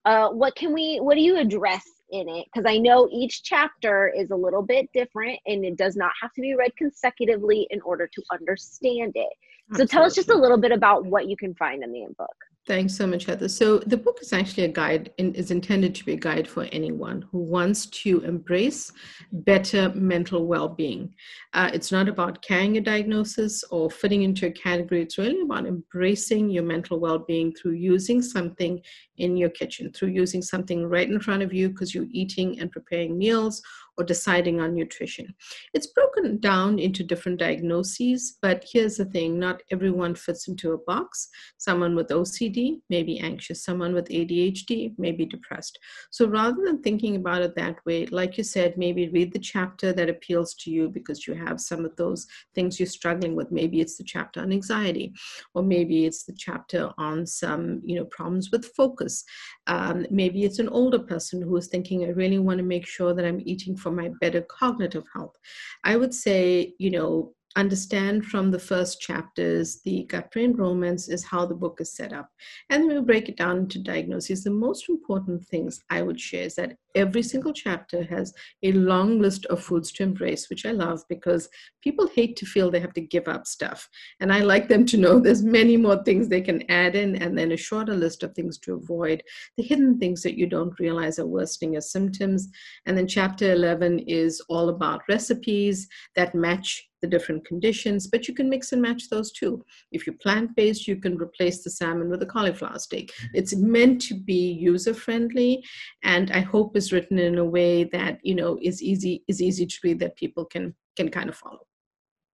Uh, 0.04 0.28
what 0.28 0.54
can 0.54 0.72
we, 0.72 0.98
what 1.00 1.14
do 1.14 1.20
you 1.22 1.38
address 1.38 1.84
in 2.10 2.28
it? 2.28 2.46
Because 2.52 2.66
I 2.70 2.78
know 2.78 3.08
each 3.10 3.42
chapter 3.42 4.12
is 4.14 4.30
a 4.30 4.36
little 4.36 4.62
bit 4.62 4.88
different 4.92 5.38
and 5.46 5.64
it 5.64 5.76
does 5.76 5.96
not 5.96 6.12
have 6.20 6.32
to 6.34 6.42
be 6.42 6.54
read 6.54 6.76
consecutively 6.76 7.66
in 7.70 7.80
order 7.80 8.06
to 8.06 8.22
understand 8.32 9.12
it. 9.14 9.32
So 9.74 9.86
tell 9.86 10.02
us 10.02 10.14
just 10.14 10.30
a 10.30 10.36
little 10.36 10.58
bit 10.58 10.72
about 10.72 11.06
what 11.06 11.28
you 11.28 11.36
can 11.36 11.54
find 11.54 11.82
in 11.82 11.92
the 11.92 12.06
book. 12.18 12.36
Thanks 12.66 12.96
so 12.96 13.06
much, 13.06 13.26
Heather. 13.26 13.48
So 13.48 13.78
the 13.80 13.96
book 13.96 14.18
is 14.22 14.32
actually 14.32 14.64
a 14.64 14.68
guide 14.68 15.12
and 15.18 15.36
is 15.36 15.50
intended 15.50 15.94
to 15.96 16.04
be 16.04 16.14
a 16.14 16.16
guide 16.16 16.48
for 16.48 16.64
anyone 16.72 17.22
who 17.30 17.40
wants 17.40 17.84
to 17.86 18.20
embrace 18.20 18.90
better 19.32 19.90
mental 19.90 20.46
well-being. 20.46 21.14
Uh, 21.52 21.70
it's 21.74 21.92
not 21.92 22.08
about 22.08 22.40
carrying 22.40 22.78
a 22.78 22.80
diagnosis 22.80 23.64
or 23.64 23.90
fitting 23.90 24.22
into 24.22 24.46
a 24.46 24.50
category. 24.50 25.02
It's 25.02 25.18
really 25.18 25.42
about 25.42 25.66
embracing 25.66 26.48
your 26.48 26.62
mental 26.62 26.98
well-being 26.98 27.52
through 27.52 27.72
using 27.72 28.22
something 28.22 28.80
in 29.18 29.36
your 29.36 29.50
kitchen, 29.50 29.92
through 29.92 30.08
using 30.08 30.40
something 30.40 30.86
right 30.86 31.08
in 31.08 31.20
front 31.20 31.42
of 31.42 31.52
you 31.52 31.68
because 31.68 31.94
you're 31.94 32.06
eating 32.12 32.60
and 32.60 32.72
preparing 32.72 33.18
meals 33.18 33.62
or 33.96 34.04
deciding 34.04 34.60
on 34.60 34.74
nutrition. 34.74 35.34
It's 35.72 35.86
broken 35.88 36.38
down 36.40 36.78
into 36.78 37.04
different 37.04 37.38
diagnoses, 37.38 38.38
but 38.42 38.64
here's 38.70 38.96
the 38.96 39.04
thing 39.04 39.38
not 39.38 39.62
everyone 39.70 40.14
fits 40.14 40.48
into 40.48 40.72
a 40.72 40.78
box. 40.78 41.28
Someone 41.58 41.94
with 41.94 42.08
OCD 42.08 42.80
may 42.90 43.02
be 43.02 43.20
anxious, 43.20 43.64
someone 43.64 43.94
with 43.94 44.08
ADHD 44.08 44.94
may 44.98 45.12
be 45.12 45.24
depressed. 45.24 45.78
So 46.10 46.26
rather 46.26 46.62
than 46.64 46.82
thinking 46.82 47.16
about 47.16 47.42
it 47.42 47.54
that 47.56 47.76
way, 47.86 48.06
like 48.06 48.36
you 48.38 48.44
said, 48.44 48.76
maybe 48.76 49.08
read 49.08 49.32
the 49.32 49.38
chapter 49.38 49.92
that 49.92 50.08
appeals 50.08 50.54
to 50.54 50.70
you 50.70 50.88
because 50.88 51.26
you 51.26 51.34
have 51.34 51.60
some 51.60 51.84
of 51.84 51.94
those 51.96 52.26
things 52.54 52.78
you're 52.78 52.86
struggling 52.86 53.34
with. 53.34 53.50
Maybe 53.52 53.80
it's 53.80 53.96
the 53.96 54.04
chapter 54.04 54.40
on 54.40 54.52
anxiety, 54.52 55.12
or 55.54 55.62
maybe 55.62 56.06
it's 56.06 56.24
the 56.24 56.34
chapter 56.36 56.90
on 56.98 57.26
some, 57.26 57.80
you 57.84 57.96
know, 57.96 58.04
problems 58.06 58.50
with 58.50 58.66
focus. 58.76 59.24
Um, 59.66 60.06
maybe 60.10 60.44
it's 60.44 60.58
an 60.58 60.68
older 60.68 60.98
person 60.98 61.40
who 61.40 61.56
is 61.56 61.68
thinking, 61.68 62.04
I 62.04 62.08
really 62.08 62.38
want 62.38 62.58
to 62.58 62.64
make 62.64 62.86
sure 62.86 63.14
that 63.14 63.24
I'm 63.24 63.42
eating 63.44 63.76
for 63.84 63.92
my 63.92 64.10
better 64.20 64.40
cognitive 64.40 65.04
health. 65.14 65.36
I 65.84 65.96
would 65.96 66.14
say, 66.14 66.74
you 66.78 66.90
know, 66.90 67.34
understand 67.56 68.24
from 68.24 68.50
the 68.50 68.58
first 68.58 69.00
chapters 69.00 69.80
the 69.84 70.04
gut 70.04 70.30
brain 70.32 70.52
romance 70.54 71.08
is 71.08 71.24
how 71.24 71.46
the 71.46 71.54
book 71.54 71.78
is 71.80 71.94
set 71.94 72.12
up. 72.12 72.28
And 72.70 72.82
then 72.82 72.88
we'll 72.88 73.02
break 73.02 73.28
it 73.28 73.36
down 73.36 73.58
into 73.58 73.78
diagnoses. 73.78 74.42
The 74.42 74.50
most 74.50 74.88
important 74.88 75.44
things 75.46 75.82
i 75.90 76.02
would 76.02 76.20
share 76.20 76.44
is 76.44 76.56
that 76.56 76.76
every 76.94 77.22
single 77.22 77.52
chapter 77.52 78.04
has 78.04 78.32
a 78.62 78.72
long 78.72 79.20
list 79.20 79.46
of 79.46 79.62
foods 79.62 79.90
to 79.90 80.02
embrace 80.02 80.48
which 80.48 80.64
i 80.64 80.70
love 80.70 81.02
because 81.08 81.48
people 81.82 82.08
hate 82.14 82.36
to 82.36 82.46
feel 82.46 82.70
they 82.70 82.80
have 82.80 82.94
to 82.94 83.00
give 83.00 83.28
up 83.28 83.46
stuff. 83.46 83.88
And 84.20 84.32
i 84.32 84.40
like 84.40 84.68
them 84.68 84.84
to 84.86 84.96
know 84.96 85.20
there's 85.24 85.42
many 85.42 85.76
more 85.76 86.02
things 86.02 86.28
they 86.28 86.40
can 86.40 86.68
add 86.70 86.96
in 86.96 87.16
and 87.16 87.38
then 87.38 87.52
a 87.52 87.56
shorter 87.56 87.94
list 87.94 88.22
of 88.22 88.34
things 88.34 88.58
to 88.60 88.74
avoid. 88.74 89.22
The 89.56 89.62
hidden 89.62 89.98
things 89.98 90.22
that 90.22 90.38
you 90.38 90.46
don't 90.46 90.78
realize 90.80 91.18
are 91.18 91.26
worsening 91.26 91.74
your 91.74 91.82
symptoms. 91.82 92.48
And 92.86 92.96
then 92.96 93.06
chapter 93.06 93.52
11 93.52 94.00
is 94.00 94.40
all 94.48 94.68
about 94.68 95.02
recipes 95.08 95.88
that 96.16 96.34
match 96.34 96.88
the 97.04 97.10
different 97.10 97.44
conditions, 97.44 98.06
but 98.06 98.26
you 98.26 98.34
can 98.34 98.48
mix 98.48 98.72
and 98.72 98.80
match 98.80 99.10
those 99.10 99.30
too. 99.30 99.62
If 99.92 100.06
you're 100.06 100.16
plant 100.16 100.56
based, 100.56 100.88
you 100.88 100.96
can 100.96 101.18
replace 101.18 101.62
the 101.62 101.68
salmon 101.68 102.08
with 102.08 102.22
a 102.22 102.26
cauliflower 102.26 102.78
steak. 102.78 103.12
It's 103.34 103.54
meant 103.54 104.00
to 104.08 104.14
be 104.14 104.52
user 104.52 104.94
friendly, 104.94 105.62
and 106.02 106.30
I 106.30 106.40
hope 106.40 106.78
is 106.78 106.92
written 106.92 107.18
in 107.18 107.36
a 107.36 107.44
way 107.44 107.84
that 107.84 108.20
you 108.22 108.34
know 108.34 108.58
is 108.62 108.82
easy 108.82 109.22
is 109.28 109.42
easy 109.42 109.66
to 109.66 109.76
read 109.84 109.98
that 110.00 110.16
people 110.16 110.46
can 110.46 110.74
can 110.96 111.10
kind 111.10 111.28
of 111.28 111.36
follow. 111.36 111.66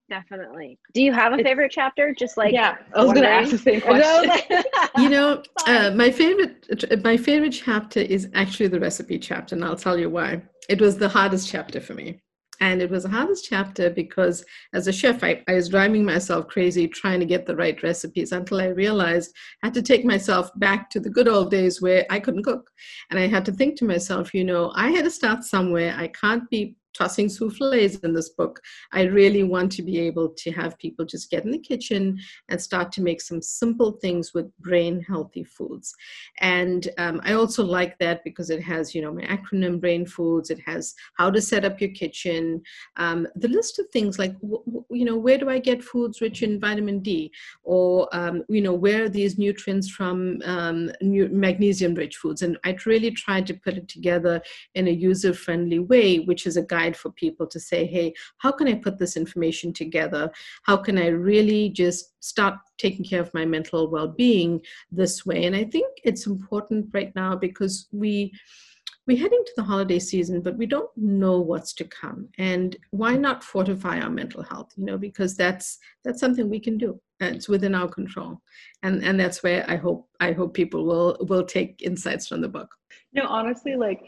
Definitely. 0.09 0.79
Do 0.95 1.03
you 1.03 1.13
have 1.13 1.33
a 1.33 1.43
favorite 1.43 1.73
chapter? 1.73 2.15
Just 2.17 2.37
like 2.37 2.53
yeah, 2.53 2.77
I 2.95 3.03
was 3.03 3.13
going 3.13 3.23
to 3.23 3.31
ask 3.31 3.51
the 3.51 3.59
same 3.59 3.81
question. 3.89 4.63
You 4.99 5.09
know, 5.09 5.43
uh, 5.67 5.91
my 5.97 6.11
favorite 6.13 7.03
my 7.03 7.17
favorite 7.17 7.53
chapter 7.53 8.01
is 8.01 8.29
actually 8.35 8.69
the 8.69 8.81
recipe 8.81 9.19
chapter, 9.19 9.57
and 9.57 9.65
I'll 9.65 9.83
tell 9.87 9.99
you 9.99 10.11
why. 10.11 10.43
It 10.69 10.81
was 10.81 10.97
the 10.97 11.09
hardest 11.09 11.49
chapter 11.49 11.81
for 11.81 11.95
me. 11.95 12.21
And 12.61 12.83
it 12.83 12.91
was 12.91 13.05
the 13.05 13.09
hardest 13.09 13.47
chapter 13.49 13.89
because 13.89 14.45
as 14.75 14.87
a 14.87 14.93
chef, 14.93 15.25
I, 15.25 15.43
I 15.49 15.55
was 15.55 15.71
driving 15.71 16.05
myself 16.05 16.47
crazy 16.47 16.87
trying 16.87 17.19
to 17.21 17.27
get 17.27 17.47
the 17.47 17.57
right 17.57 17.83
recipes 17.83 18.33
until 18.33 18.61
I 18.61 18.67
realized 18.67 19.35
I 19.63 19.69
had 19.69 19.75
to 19.75 19.83
take 19.83 20.05
myself 20.05 20.51
back 20.57 20.91
to 20.91 21.01
the 21.01 21.09
good 21.09 21.27
old 21.27 21.51
days 21.51 21.81
where 21.81 22.05
I 22.11 22.21
couldn't 22.21 22.45
cook. 22.45 22.71
And 23.11 23.19
I 23.19 23.29
had 23.29 23.47
to 23.47 23.53
think 23.53 23.79
to 23.79 23.87
myself, 23.87 24.35
you 24.35 24.45
know, 24.45 24.73
I 24.75 24.91
had 24.91 25.05
to 25.05 25.11
start 25.11 25.45
somewhere. 25.45 25.95
I 25.97 26.09
can't 26.09 26.49
be 26.51 26.77
tossing 26.95 27.29
souffles 27.29 27.97
in 27.97 28.13
this 28.13 28.31
book. 28.31 28.61
I 28.93 29.03
really 29.03 29.43
want 29.43 29.73
to 29.73 29.83
be 29.83 29.99
able 30.01 30.31
to 30.31 30.51
have 30.53 30.79
people 30.79 31.05
just 31.05 31.31
get 31.31 31.45
in 31.45 31.51
the 31.51 31.59
kitchen 31.59 32.19
and 32.49 32.61
start 32.61 32.93
to 32.93 33.03
make 33.03 33.21
some 33.21 33.43
simple 33.43 33.93
things 33.93 34.33
with 34.35 34.57
brain 34.59 35.03
healthy 35.03 35.45
foods. 35.45 35.95
And 36.41 36.89
um, 36.99 37.21
I 37.25 37.35
also 37.35 37.65
like 37.65 37.99
that 37.99 38.25
because 38.25 38.51
it 38.51 38.63
has, 38.63 38.95
you 38.95 39.03
know, 39.03 39.13
my 39.13 39.23
acronym 39.23 39.81
Brain 39.81 40.07
Foods. 40.07 40.51
It 40.51 40.61
has 40.67 40.95
how 41.15 41.31
to 41.31 41.41
set 41.41 41.65
up 41.65 41.81
your 41.81 41.91
kitchen, 41.91 42.63
um, 42.97 43.27
the 43.35 43.49
list 43.49 43.79
of 43.79 43.89
things 43.89 44.19
like, 44.19 44.35
you 44.91 45.05
know, 45.05 45.17
where 45.17 45.39
do 45.39 45.49
I 45.49 45.59
get 45.59 45.83
foods 45.83 46.21
rich 46.21 46.43
in 46.43 46.61
vitamin 46.61 47.01
D, 47.01 47.33
or 47.63 48.09
um, 48.13 48.45
you 48.49 48.61
know, 48.61 48.75
where 48.75 49.05
are 49.05 49.09
these 49.09 49.39
nutrients 49.39 49.89
from 49.89 50.41
um, 50.45 50.91
magnesium 51.01 51.95
rich 51.95 52.17
foods. 52.17 52.43
And 52.43 52.59
I'd 52.65 52.87
really 52.87 53.11
tried 53.11 53.47
to 53.49 53.55
put 53.55 53.77
it 53.77 53.89
together 53.89 54.43
in 54.75 54.89
a 54.89 54.91
user 54.91 55.33
friendly 55.33 55.79
way, 55.79 56.19
which 56.19 56.47
is 56.47 56.57
a 56.57 56.63
guide 56.63 56.90
guide 56.91 56.97
for 56.97 57.11
people 57.13 57.47
to 57.47 57.61
say, 57.61 57.87
hey, 57.87 58.13
how 58.39 58.53
can 58.53 58.69
I 58.69 58.75
put 58.75 58.99
this 58.99 59.17
information 59.17 59.73
together? 59.73 60.31
How 60.65 60.77
can 60.77 60.99
I 60.99 61.09
really 61.09 61.71
just 61.71 62.13
start 62.23 62.55
taking 62.79 63.05
care 63.05 63.21
of 63.21 63.35
my 63.35 63.45
mental 63.45 63.91
well 63.91 64.09
being 64.09 64.61
this 64.91 65.27
way? 65.27 65.47
And 65.47 65.57
I 65.57 65.65
think 65.65 65.87
it's 66.05 66.27
important 66.27 66.89
right 66.93 67.15
now 67.15 67.37
because 67.37 67.89
we 67.93 68.33
we're 69.07 69.19
heading 69.19 69.43
to 69.45 69.53
the 69.57 69.63
holiday 69.63 69.99
season, 69.99 70.41
but 70.41 70.57
we 70.57 70.67
don't 70.67 70.91
know 70.97 71.41
what's 71.41 71.73
to 71.73 71.85
come. 71.85 72.29
And 72.39 72.77
why 72.91 73.17
not 73.17 73.43
fortify 73.43 73.99
our 73.99 74.11
mental 74.11 74.43
health? 74.43 74.73
You 74.77 74.85
know, 74.85 74.99
because 74.99 75.37
that's 75.37 75.79
that's 76.05 76.21
something 76.21 76.49
we 76.49 76.61
can 76.61 76.79
do. 76.79 77.01
It's 77.19 77.49
within 77.49 77.75
our 77.75 77.89
control, 77.89 78.41
and 78.83 79.03
and 79.03 79.19
that's 79.19 79.43
where 79.43 79.65
I 79.69 79.77
hope 79.77 80.09
I 80.21 80.33
hope 80.33 80.55
people 80.55 80.85
will 80.85 81.17
will 81.29 81.45
take 81.45 81.83
insights 81.83 82.29
from 82.29 82.41
the 82.41 82.49
book. 82.49 82.69
No, 83.13 83.25
honestly, 83.27 83.75
like 83.75 84.01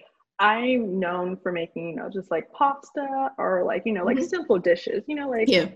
I'm 0.43 0.99
known 0.99 1.37
for 1.37 1.53
making, 1.53 1.91
you 1.91 1.95
know, 1.95 2.11
just 2.11 2.33
like 2.33 2.51
pasta 2.53 3.31
or 3.39 3.63
like, 3.65 3.85
you 3.87 3.93
know, 3.93 4.05
like 4.05 4.17
mm-hmm. 4.17 4.27
simple 4.27 4.59
dishes, 4.59 5.05
you 5.07 5.15
know, 5.15 5.31
like 5.31 5.49
yeah. 5.49 5.67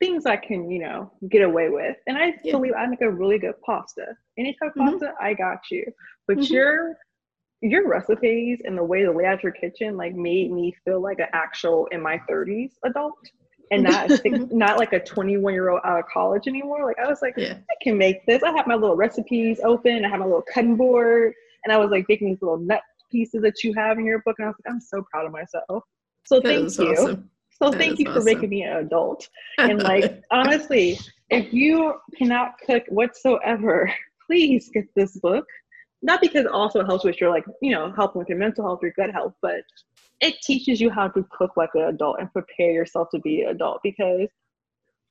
things 0.00 0.24
I 0.24 0.36
can, 0.36 0.70
you 0.70 0.78
know, 0.78 1.12
get 1.28 1.42
away 1.42 1.68
with. 1.68 1.98
And 2.06 2.16
I 2.16 2.32
yeah. 2.42 2.52
believe 2.52 2.72
I 2.72 2.86
make 2.86 3.02
a 3.02 3.10
really 3.10 3.38
good 3.38 3.60
pasta. 3.60 4.06
Any 4.38 4.54
type 4.54 4.72
of 4.76 4.82
mm-hmm. 4.82 4.92
pasta, 4.92 5.12
I 5.20 5.34
got 5.34 5.70
you. 5.70 5.84
But 6.26 6.38
mm-hmm. 6.38 6.54
your 6.54 6.96
your 7.60 7.86
recipes 7.86 8.62
and 8.64 8.78
the 8.78 8.84
way 8.84 9.02
to 9.02 9.12
lay 9.12 9.26
out 9.26 9.42
your 9.42 9.52
kitchen 9.52 9.96
like 9.96 10.14
made 10.14 10.50
me 10.52 10.74
feel 10.84 11.00
like 11.00 11.18
an 11.18 11.28
actual 11.32 11.86
in 11.92 12.02
my 12.02 12.20
30s 12.28 12.72
adult 12.84 13.16
and 13.70 13.82
not 13.82 14.10
not 14.52 14.78
like 14.78 14.94
a 14.94 15.00
21 15.00 15.52
year 15.52 15.68
old 15.68 15.80
out 15.84 15.98
of 15.98 16.06
college 16.06 16.46
anymore. 16.46 16.86
Like 16.86 16.98
I 16.98 17.08
was 17.08 17.20
like, 17.20 17.34
yeah. 17.36 17.58
I 17.70 17.74
can 17.82 17.98
make 17.98 18.24
this. 18.24 18.42
I 18.42 18.52
have 18.52 18.66
my 18.66 18.74
little 18.74 18.96
recipes 18.96 19.60
open. 19.62 20.02
I 20.02 20.08
have 20.08 20.20
my 20.20 20.24
little 20.24 20.44
cutting 20.52 20.76
board, 20.76 21.34
and 21.64 21.72
I 21.72 21.76
was 21.76 21.90
like 21.90 22.06
making 22.08 22.28
these 22.28 22.40
little 22.40 22.58
nut 22.58 22.80
pieces 23.14 23.42
that 23.42 23.62
you 23.62 23.72
have 23.74 23.98
in 23.98 24.04
your 24.04 24.20
book. 24.24 24.36
And 24.38 24.46
I 24.46 24.48
was 24.48 24.56
like, 24.64 24.74
I'm 24.74 24.80
so 24.80 25.04
proud 25.10 25.26
of 25.26 25.32
myself. 25.32 25.84
So 26.26 26.40
that 26.40 26.44
thank 26.44 26.78
you. 26.78 26.92
Awesome. 26.92 27.30
So 27.62 27.70
that 27.70 27.78
thank 27.78 27.98
you 27.98 28.06
awesome. 28.08 28.20
for 28.20 28.24
making 28.24 28.50
me 28.50 28.62
an 28.62 28.78
adult. 28.78 29.28
And 29.58 29.82
like 29.82 30.22
honestly, 30.30 30.98
if 31.30 31.52
you 31.52 31.94
cannot 32.18 32.54
cook 32.66 32.82
whatsoever, 32.88 33.92
please 34.26 34.70
get 34.74 34.86
this 34.96 35.16
book. 35.18 35.46
Not 36.02 36.20
because 36.20 36.46
also 36.46 36.80
it 36.80 36.82
also 36.82 36.86
helps 36.86 37.04
with 37.04 37.20
your 37.20 37.30
like, 37.30 37.44
you 37.62 37.70
know, 37.70 37.92
helping 37.96 38.18
with 38.18 38.28
your 38.28 38.38
mental 38.38 38.64
health, 38.66 38.80
your 38.82 38.92
gut 38.96 39.10
health, 39.12 39.34
but 39.40 39.62
it 40.20 40.34
teaches 40.42 40.80
you 40.80 40.90
how 40.90 41.08
to 41.08 41.24
cook 41.30 41.52
like 41.56 41.70
an 41.74 41.82
adult 41.82 42.16
and 42.20 42.32
prepare 42.32 42.72
yourself 42.72 43.08
to 43.12 43.20
be 43.20 43.42
an 43.42 43.50
adult 43.50 43.80
because 43.82 44.28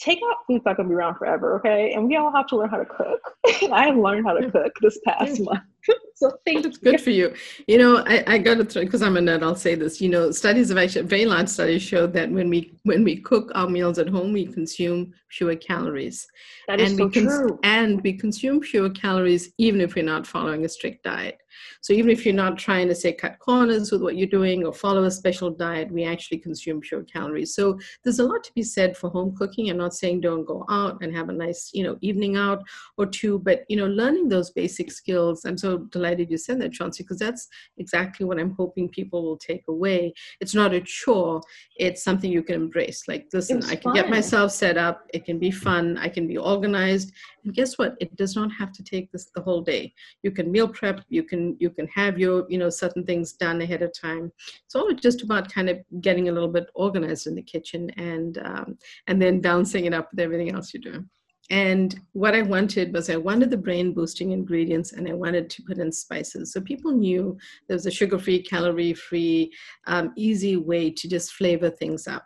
takeout 0.03 0.35
food's 0.45 0.65
not 0.65 0.77
gonna 0.77 0.89
be 0.89 0.95
around 0.95 1.15
forever, 1.15 1.55
okay? 1.57 1.93
And 1.93 2.07
we 2.07 2.15
all 2.15 2.31
have 2.31 2.47
to 2.47 2.57
learn 2.57 2.69
how 2.69 2.77
to 2.77 2.85
cook. 2.85 3.21
I 3.71 3.85
have 3.87 3.97
learned 3.97 4.25
how 4.25 4.33
to 4.33 4.51
cook 4.51 4.73
this 4.81 4.99
past 5.05 5.41
month. 5.41 5.61
so 6.15 6.31
thank 6.45 6.63
That's 6.63 6.77
good 6.77 7.01
for 7.01 7.09
you. 7.09 7.33
You 7.67 7.77
know, 7.77 8.03
I, 8.05 8.23
I 8.27 8.37
got 8.37 8.55
to 8.55 8.65
throw 8.65 8.83
because 8.83 9.01
I'm 9.01 9.17
a 9.17 9.19
nerd. 9.19 9.43
I'll 9.43 9.55
say 9.55 9.75
this. 9.75 9.99
You 9.99 10.09
know, 10.09 10.31
studies 10.31 10.69
have 10.69 10.77
actually 10.77 11.05
very 11.05 11.25
large 11.25 11.49
studies 11.49 11.81
show 11.81 12.07
that 12.07 12.31
when 12.31 12.49
we 12.49 12.73
when 12.83 13.03
we 13.03 13.17
cook 13.17 13.51
our 13.55 13.67
meals 13.67 13.99
at 13.99 14.07
home, 14.07 14.33
we 14.33 14.45
consume 14.45 15.13
fewer 15.29 15.55
calories. 15.55 16.27
That 16.67 16.79
is 16.79 16.91
and 16.91 16.97
so 16.97 17.05
we 17.05 17.11
cons- 17.11 17.39
true. 17.39 17.59
And 17.63 18.01
we 18.01 18.13
consume 18.13 18.61
fewer 18.61 18.89
calories 18.89 19.51
even 19.57 19.81
if 19.81 19.95
we're 19.95 20.05
not 20.05 20.27
following 20.27 20.65
a 20.65 20.69
strict 20.69 21.03
diet. 21.03 21.39
So 21.81 21.93
even 21.93 22.09
if 22.09 22.25
you're 22.25 22.33
not 22.33 22.57
trying 22.57 22.87
to 22.87 22.95
say 22.95 23.13
cut 23.13 23.39
corners 23.39 23.91
with 23.91 24.01
what 24.01 24.15
you're 24.15 24.27
doing 24.27 24.65
or 24.65 24.73
follow 24.73 25.03
a 25.03 25.11
special 25.11 25.49
diet, 25.49 25.91
we 25.91 26.03
actually 26.03 26.39
consume 26.39 26.81
fewer 26.81 27.03
calories. 27.03 27.55
So 27.55 27.79
there's 28.03 28.19
a 28.19 28.25
lot 28.25 28.43
to 28.43 28.53
be 28.53 28.63
said 28.63 28.97
for 28.97 29.09
home 29.09 29.35
cooking. 29.35 29.69
I'm 29.69 29.77
not 29.77 29.93
saying 29.93 30.21
don't 30.21 30.45
go 30.45 30.65
out 30.69 30.97
and 31.01 31.15
have 31.15 31.29
a 31.29 31.33
nice, 31.33 31.71
you 31.73 31.83
know, 31.83 31.97
evening 32.01 32.37
out 32.37 32.63
or 32.97 33.05
two, 33.05 33.39
but 33.39 33.63
you 33.69 33.77
know, 33.77 33.87
learning 33.87 34.29
those 34.29 34.51
basic 34.51 34.91
skills. 34.91 35.45
I'm 35.45 35.57
so 35.57 35.72
delighted 35.79 36.31
you 36.31 36.37
said 36.37 36.61
that, 36.61 36.71
Chauncey, 36.71 37.03
because 37.03 37.19
that's 37.19 37.47
exactly 37.77 38.25
what 38.25 38.39
I'm 38.39 38.55
hoping 38.55 38.89
people 38.89 39.23
will 39.23 39.37
take 39.37 39.63
away. 39.67 40.13
It's 40.39 40.55
not 40.55 40.73
a 40.73 40.81
chore, 40.81 41.41
it's 41.77 42.03
something 42.03 42.31
you 42.31 42.43
can 42.43 42.55
embrace. 42.55 43.03
Like, 43.07 43.27
listen, 43.33 43.57
it's 43.57 43.69
I 43.69 43.75
can 43.75 43.83
fun. 43.83 43.95
get 43.95 44.09
myself 44.09 44.51
set 44.51 44.77
up, 44.77 45.05
it 45.13 45.25
can 45.25 45.39
be 45.39 45.51
fun, 45.51 45.97
I 45.97 46.09
can 46.09 46.27
be 46.27 46.37
organized. 46.37 47.11
And 47.43 47.53
guess 47.53 47.77
what? 47.77 47.95
It 47.99 48.15
does 48.15 48.35
not 48.35 48.51
have 48.57 48.71
to 48.73 48.83
take 48.83 49.11
this 49.11 49.29
the 49.35 49.41
whole 49.41 49.61
day. 49.61 49.93
You 50.23 50.31
can 50.31 50.51
meal 50.51 50.67
prep, 50.67 51.01
you 51.09 51.23
can 51.23 51.57
you 51.59 51.69
can 51.69 51.87
have 51.87 52.17
your, 52.19 52.45
you 52.49 52.57
know, 52.57 52.69
certain 52.69 53.05
things 53.05 53.33
done 53.33 53.61
ahead 53.61 53.81
of 53.81 53.91
time. 53.93 54.31
It's 54.65 54.75
all 54.75 54.91
just 54.93 55.21
about 55.21 55.51
kind 55.51 55.69
of 55.69 55.79
getting 56.01 56.29
a 56.29 56.31
little 56.31 56.49
bit 56.49 56.67
organized 56.75 57.27
in 57.27 57.35
the 57.35 57.41
kitchen 57.41 57.89
and 57.97 58.37
um, 58.39 58.77
and 59.07 59.21
then 59.21 59.41
balancing 59.41 59.85
it 59.85 59.93
up 59.93 60.09
with 60.11 60.19
everything 60.19 60.53
else 60.53 60.73
you're 60.73 60.81
doing. 60.81 61.09
And 61.49 61.99
what 62.13 62.35
I 62.35 62.41
wanted 62.41 62.93
was 62.93 63.09
I 63.09 63.17
wanted 63.17 63.51
the 63.51 63.57
brain 63.57 63.93
boosting 63.93 64.31
ingredients 64.31 64.93
and 64.93 65.07
I 65.07 65.13
wanted 65.13 65.49
to 65.49 65.63
put 65.63 65.77
in 65.77 65.91
spices. 65.91 66.53
So 66.53 66.61
people 66.61 66.91
knew 66.91 67.37
there 67.67 67.75
was 67.75 67.85
a 67.85 67.91
sugar 67.91 68.17
free, 68.17 68.41
calorie 68.41 68.93
free, 68.93 69.51
um, 69.87 70.13
easy 70.15 70.55
way 70.55 70.89
to 70.91 71.07
just 71.07 71.33
flavor 71.33 71.69
things 71.69 72.07
up 72.07 72.25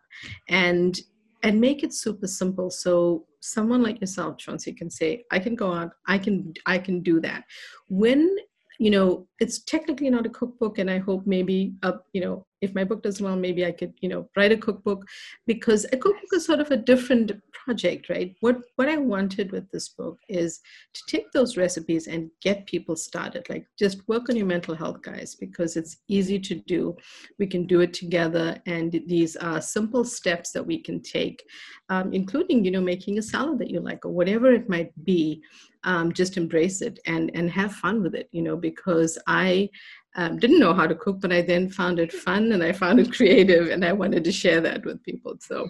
and 0.50 1.00
and 1.44 1.62
make 1.62 1.84
it 1.84 1.94
super 1.94 2.28
simple. 2.28 2.70
So 2.72 3.26
someone 3.42 3.84
like 3.84 4.02
yourself, 4.02 4.38
Chauncey, 4.38 4.74
can 4.74 4.90
say, 4.90 5.24
I 5.32 5.40
can 5.40 5.56
go 5.56 5.72
out, 5.72 5.92
I 6.08 6.18
can 6.18 6.54
I 6.66 6.78
can 6.78 7.02
do 7.02 7.20
that. 7.22 7.44
When 7.90 8.36
you 8.80 8.92
know, 8.92 9.28
it's 9.40 9.60
technically 9.60 10.10
not 10.10 10.26
a 10.26 10.30
cookbook, 10.30 10.78
and 10.78 10.90
I 10.90 11.00
hope 11.00 11.26
maybe, 11.26 11.74
uh, 11.84 11.94
you 12.14 12.22
know, 12.22 12.46
if 12.62 12.74
my 12.74 12.84
book 12.84 13.04
does 13.04 13.22
well, 13.22 13.36
maybe 13.36 13.66
I 13.66 13.72
could, 13.72 13.94
you 14.02 14.10
know, 14.10 14.30
write 14.36 14.52
a 14.52 14.58
cookbook 14.58 15.06
because 15.46 15.86
a 15.86 15.98
cookbook 15.98 16.30
is 16.34 16.46
sort 16.46 16.60
of 16.60 16.72
a 16.72 16.78
different 16.78 17.32
project, 17.54 18.10
right? 18.10 18.36
What 18.40 18.58
what 18.78 18.90
I 18.90 18.98
wanted 18.98 19.52
with 19.52 19.70
this 19.72 19.90
book 19.90 20.18
is 20.28 20.62
to 20.94 21.02
take 21.08 21.32
those 21.32 21.58
recipes 21.58 22.08
and 22.08 22.32
get 22.42 22.66
people 22.66 22.96
started. 22.96 23.46
Like 23.50 23.68
just 23.78 24.08
work 24.08 24.30
on 24.30 24.36
your 24.36 24.48
mental 24.48 24.74
health, 24.74 25.02
guys, 25.02 25.36
because 25.36 25.76
it's 25.76 25.98
easy 26.08 26.40
to 26.40 26.56
do. 26.56 26.96
We 27.38 27.46
can 27.46 27.68
do 27.68 27.82
it 27.82 27.94
together, 27.94 28.60
and 28.66 28.92
these 29.06 29.36
are 29.36 29.62
simple 29.62 30.04
steps 30.04 30.52
that 30.54 30.66
we 30.66 30.80
can 30.80 31.02
take, 31.02 31.44
um, 31.90 32.12
including, 32.14 32.66
you 32.66 32.72
know, 32.72 32.82
making 32.82 33.20
a 33.20 33.22
salad 33.22 33.60
that 33.60 33.70
you 33.70 33.82
like 33.82 34.06
or 34.06 34.12
whatever 34.12 34.52
it 34.52 34.70
might 34.70 34.92
be. 35.04 35.44
Um, 35.88 36.12
just 36.12 36.36
embrace 36.36 36.82
it 36.82 37.00
and 37.06 37.32
and 37.34 37.50
have 37.50 37.74
fun 37.74 38.04
with 38.04 38.14
it, 38.14 38.28
you 38.32 38.42
know, 38.42 38.58
because 38.58 39.18
I 39.26 39.70
um, 40.18 40.38
didn't 40.38 40.60
know 40.60 40.74
how 40.74 40.86
to 40.86 40.96
cook, 40.96 41.22
but 41.22 41.32
I 41.32 41.42
then 41.42 41.70
found 41.70 42.00
it 42.00 42.12
fun 42.12 42.52
and 42.52 42.62
I 42.62 42.74
found 42.74 43.00
it 43.00 43.14
creative, 43.18 43.70
and 43.70 43.86
I 43.86 43.94
wanted 43.94 44.24
to 44.26 44.32
share 44.32 44.62
that 44.62 44.86
with 44.86 45.02
people. 45.04 45.36
So. 45.40 45.70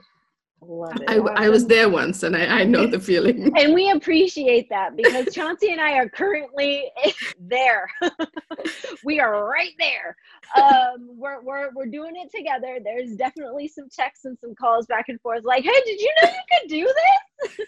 I, 1.08 1.19
I, 1.36 1.49
was 1.49 1.67
there 1.67 1.88
once 1.88 2.23
and 2.23 2.36
I, 2.36 2.62
I 2.62 2.63
know 2.63 2.88
the 2.88 2.99
feeling. 2.99 3.56
and 3.58 3.75
we 3.75 3.91
appreciate 3.91 4.67
that 4.69 4.97
because 4.97 5.34
Chauncey 5.34 5.71
and 5.71 5.80
I 5.80 5.93
are 5.93 6.10
currently 6.10 6.91
there. 7.39 7.88
we 9.03 9.19
are 9.19 9.47
right 9.47 9.73
there. 9.77 10.17
Um, 10.56 11.10
we're, 11.15 11.41
we're, 11.43 11.69
we're 11.75 11.86
doing 11.86 12.15
it 12.15 12.36
together. 12.36 12.80
There's 12.84 13.15
definitely 13.15 13.67
some 13.67 13.88
texts 13.88 14.25
and 14.25 14.38
some 14.39 14.56
calls 14.56 14.88
back 14.88 15.06
and 15.10 15.21
forth 15.21 15.43
like, 15.45 15.63
hey, 15.63 15.82
did 15.86 16.01
you 16.01 16.13
know 16.23 16.30
you 16.30 16.60
could 16.60 16.69
do 16.69 16.93
this? 17.45 17.67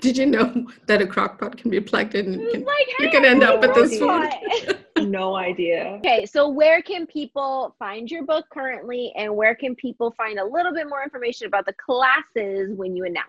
Did 0.00 0.16
you 0.16 0.26
know 0.26 0.66
that 0.86 1.02
a 1.02 1.06
crock 1.06 1.38
pot 1.38 1.56
can 1.56 1.70
be 1.70 1.80
plugged 1.80 2.14
in? 2.14 2.34
And 2.34 2.50
can, 2.50 2.64
like, 2.64 2.88
hey, 2.98 3.04
you 3.04 3.10
can 3.10 3.24
end 3.24 3.42
up 3.42 3.60
with 3.60 3.74
this 3.74 3.98
food. 3.98 4.78
no 5.10 5.36
idea. 5.36 5.98
Okay, 5.98 6.26
so 6.26 6.48
where 6.48 6.82
can 6.82 7.06
people 7.06 7.74
find 7.78 8.10
your 8.10 8.24
book 8.24 8.46
currently, 8.50 9.12
and 9.16 9.34
where 9.34 9.54
can 9.54 9.74
people 9.74 10.12
find 10.16 10.38
a 10.38 10.44
little 10.44 10.72
bit 10.72 10.88
more 10.88 11.02
information 11.02 11.46
about 11.46 11.66
the 11.66 11.74
classes 11.74 12.76
when 12.76 12.96
you 12.96 13.04
announce? 13.04 13.28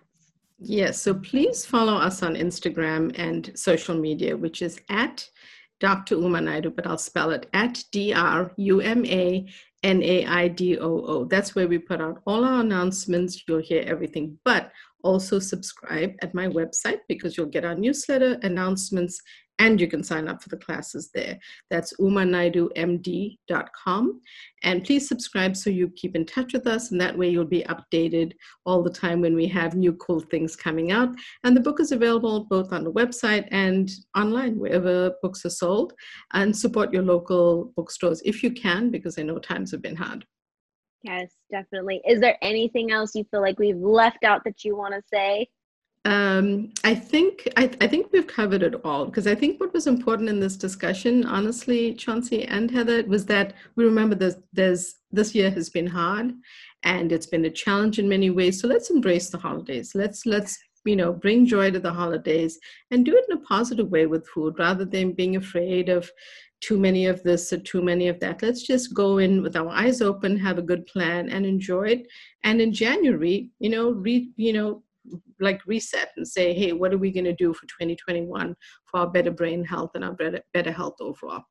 Yes, 0.59 1.01
so 1.01 1.13
please 1.13 1.65
follow 1.65 1.95
us 1.95 2.23
on 2.23 2.35
Instagram 2.35 3.13
and 3.19 3.51
social 3.55 3.95
media, 3.95 4.37
which 4.37 4.61
is 4.61 4.79
at 4.89 5.27
Dr. 5.81 6.15
Uma 6.15 6.39
Naidoo, 6.39 6.73
but 6.73 6.87
I'll 6.87 6.97
spell 6.97 7.31
it 7.31 7.49
at 7.53 7.83
D 7.91 8.13
R 8.13 8.51
U 8.55 8.79
M 8.79 9.05
A 9.05 9.45
N 9.83 10.01
A 10.01 10.25
I 10.25 10.47
D 10.47 10.77
O 10.79 11.05
O. 11.05 11.25
That's 11.25 11.53
where 11.55 11.67
we 11.67 11.77
put 11.77 12.01
out 12.01 12.21
all 12.25 12.45
our 12.45 12.61
announcements. 12.61 13.43
You'll 13.47 13.61
hear 13.61 13.83
everything. 13.85 14.39
But 14.45 14.71
also 15.05 15.39
subscribe 15.39 16.15
at 16.21 16.33
my 16.33 16.47
website 16.47 16.99
because 17.07 17.37
you'll 17.37 17.45
get 17.45 17.63
our 17.63 17.75
newsletter, 17.75 18.37
announcements, 18.41 19.21
and 19.59 19.79
you 19.79 19.87
can 19.87 20.03
sign 20.03 20.27
up 20.27 20.43
for 20.43 20.49
the 20.49 20.57
classes 20.57 21.11
there. 21.13 21.39
That's 21.69 21.93
umanaidoomd.com. 21.97 24.21
And 24.63 24.83
please 24.83 25.07
subscribe 25.07 25.55
so 25.55 25.69
you 25.69 25.93
keep 25.95 26.13
in 26.15 26.25
touch 26.25 26.51
with 26.51 26.67
us, 26.67 26.91
and 26.91 26.99
that 26.99 27.17
way 27.17 27.29
you'll 27.29 27.45
be 27.45 27.63
updated 27.63 28.33
all 28.65 28.83
the 28.83 28.89
time 28.89 29.21
when 29.21 29.33
we 29.35 29.47
have 29.47 29.75
new 29.75 29.93
cool 29.93 30.19
things 30.19 30.57
coming 30.57 30.91
out. 30.91 31.15
And 31.43 31.55
the 31.55 31.61
book 31.61 31.79
is 31.79 31.93
available 31.93 32.47
both 32.49 32.73
on 32.73 32.83
the 32.83 32.91
website 32.91 33.47
and 33.51 33.89
online, 34.15 34.59
wherever 34.59 35.13
books 35.21 35.45
are 35.45 35.49
sold. 35.49 35.93
And 36.33 36.53
support 36.55 36.91
your 36.91 37.03
local 37.03 37.71
bookstores 37.77 38.21
if 38.25 38.43
you 38.43 38.51
can, 38.51 38.91
because 38.91 39.17
I 39.17 39.21
know 39.21 39.37
times 39.37 39.71
have 39.71 39.81
been 39.81 39.95
hard. 39.95 40.25
Yes, 41.05 41.33
definitely. 41.51 42.01
Is 42.07 42.19
there 42.19 42.35
anything 42.41 42.91
else 42.91 43.13
you 43.13 43.25
feel 43.29 43.41
like 43.41 43.59
we've 43.59 43.77
left 43.77 44.23
out 44.23 44.43
that 44.43 44.63
you 44.63 44.75
want 44.75 44.95
to 44.95 45.03
say? 45.13 45.47
Um, 46.03 46.71
I 46.83 46.95
think 46.95 47.47
I, 47.57 47.69
I, 47.79 47.87
think 47.87 48.11
we've 48.11 48.27
covered 48.27 48.63
it 48.63 48.75
all 48.83 49.05
because 49.05 49.27
I 49.27 49.35
think 49.35 49.59
what 49.59 49.73
was 49.73 49.85
important 49.85 50.29
in 50.29 50.39
this 50.39 50.55
discussion, 50.55 51.23
honestly, 51.25 51.93
Chauncey 51.93 52.45
and 52.45 52.69
Heather, 52.71 53.03
was 53.03 53.25
that 53.27 53.53
we 53.75 53.85
remember 53.85 54.15
this. 54.15 54.35
There's 54.51 54.95
this 55.11 55.35
year 55.35 55.51
has 55.51 55.69
been 55.69 55.87
hard, 55.87 56.33
and 56.83 57.11
it's 57.11 57.27
been 57.27 57.45
a 57.45 57.51
challenge 57.51 57.99
in 57.99 58.09
many 58.09 58.31
ways. 58.31 58.59
So 58.59 58.67
let's 58.67 58.89
embrace 58.89 59.29
the 59.29 59.37
holidays. 59.37 59.93
Let's 59.93 60.25
let's 60.25 60.57
you 60.85 60.95
know 60.95 61.11
bring 61.11 61.45
joy 61.45 61.71
to 61.71 61.79
the 61.79 61.93
holidays 61.93 62.59
and 62.91 63.05
do 63.05 63.15
it 63.15 63.25
in 63.29 63.37
a 63.37 63.41
positive 63.41 63.89
way 63.89 64.05
with 64.05 64.27
food 64.27 64.57
rather 64.57 64.85
than 64.85 65.11
being 65.11 65.35
afraid 65.35 65.89
of 65.89 66.09
too 66.65 66.79
many 66.79 67.05
of 67.05 67.21
this 67.21 67.53
or 67.53 67.57
too 67.57 67.81
many 67.81 68.07
of 68.07 68.19
that. 68.19 68.41
Let's 68.41 68.63
just 68.63 68.93
go 68.93 69.19
in 69.19 69.43
with 69.43 69.55
our 69.55 69.69
eyes 69.69 70.01
open, 70.01 70.37
have 70.37 70.57
a 70.57 70.63
good 70.63 70.85
plan, 70.87 71.29
and 71.29 71.45
enjoy 71.45 71.83
it. 71.89 72.07
And 72.43 72.59
in 72.59 72.73
January, 72.73 73.51
you 73.59 73.69
know, 73.69 73.91
re, 73.91 74.31
you 74.35 74.53
know, 74.53 74.81
like 75.39 75.61
reset 75.67 76.09
and 76.17 76.27
say, 76.27 76.53
hey, 76.53 76.73
what 76.73 76.91
are 76.91 76.97
we 76.97 77.11
going 77.11 77.25
to 77.25 77.33
do 77.33 77.53
for 77.53 77.67
2021 77.67 78.55
for 78.85 78.99
our 79.01 79.07
better 79.07 79.29
brain 79.29 79.63
health 79.63 79.91
and 79.93 80.03
our 80.03 80.13
better, 80.13 80.41
better 80.53 80.71
health 80.71 80.95
overall? 80.99 81.43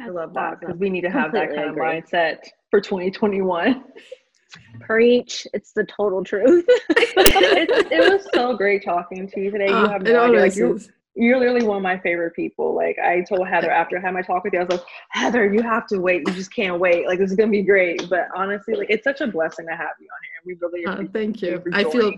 I 0.00 0.10
love 0.10 0.34
that 0.34 0.60
because 0.60 0.76
we 0.76 0.90
need 0.90 1.02
to 1.02 1.10
have 1.10 1.32
that 1.32 1.54
kind 1.54 1.70
of 1.70 1.76
mindset 1.76 2.40
for 2.70 2.80
2021. 2.80 3.84
Preach. 4.80 5.46
It's 5.54 5.72
the 5.72 5.84
total 5.84 6.22
truth. 6.22 6.64
it, 6.90 7.90
it, 7.90 8.12
was 8.12 8.28
so 8.34 8.56
great 8.56 8.84
talking 8.84 9.28
to 9.28 9.40
you 9.40 9.50
today. 9.50 9.68
You 9.68 9.74
ah, 9.74 9.88
have 9.88 10.02
no 10.02 10.24
idea. 10.24 10.40
Like, 10.40 10.56
you're, 10.56 10.78
you're 11.16 11.38
literally 11.38 11.66
one 11.66 11.78
of 11.78 11.82
my 11.82 11.98
favorite 11.98 12.34
people. 12.34 12.74
Like 12.74 12.98
I 12.98 13.22
told 13.22 13.48
Heather 13.48 13.70
after 13.70 13.98
I 13.98 14.00
had 14.00 14.14
my 14.14 14.22
talk 14.22 14.44
with 14.44 14.52
you, 14.52 14.60
I 14.60 14.64
was 14.64 14.78
like, 14.78 14.86
Heather, 15.10 15.52
you 15.52 15.62
have 15.62 15.86
to 15.88 15.98
wait. 15.98 16.22
You 16.26 16.34
just 16.34 16.54
can't 16.54 16.78
wait. 16.78 17.06
Like 17.06 17.18
this 17.18 17.30
is 17.30 17.36
gonna 17.36 17.50
be 17.50 17.62
great. 17.62 18.08
But 18.08 18.28
honestly, 18.36 18.74
like 18.74 18.90
it's 18.90 19.04
such 19.04 19.20
a 19.20 19.26
blessing 19.26 19.66
to 19.66 19.76
have 19.76 19.96
you 19.98 20.06
on 20.06 20.20
here. 20.22 20.40
We 20.44 20.56
really 20.60 20.86
uh, 20.86 21.10
thank 21.12 21.42
you. 21.42 21.62
I 21.72 21.84
feel 21.84 22.12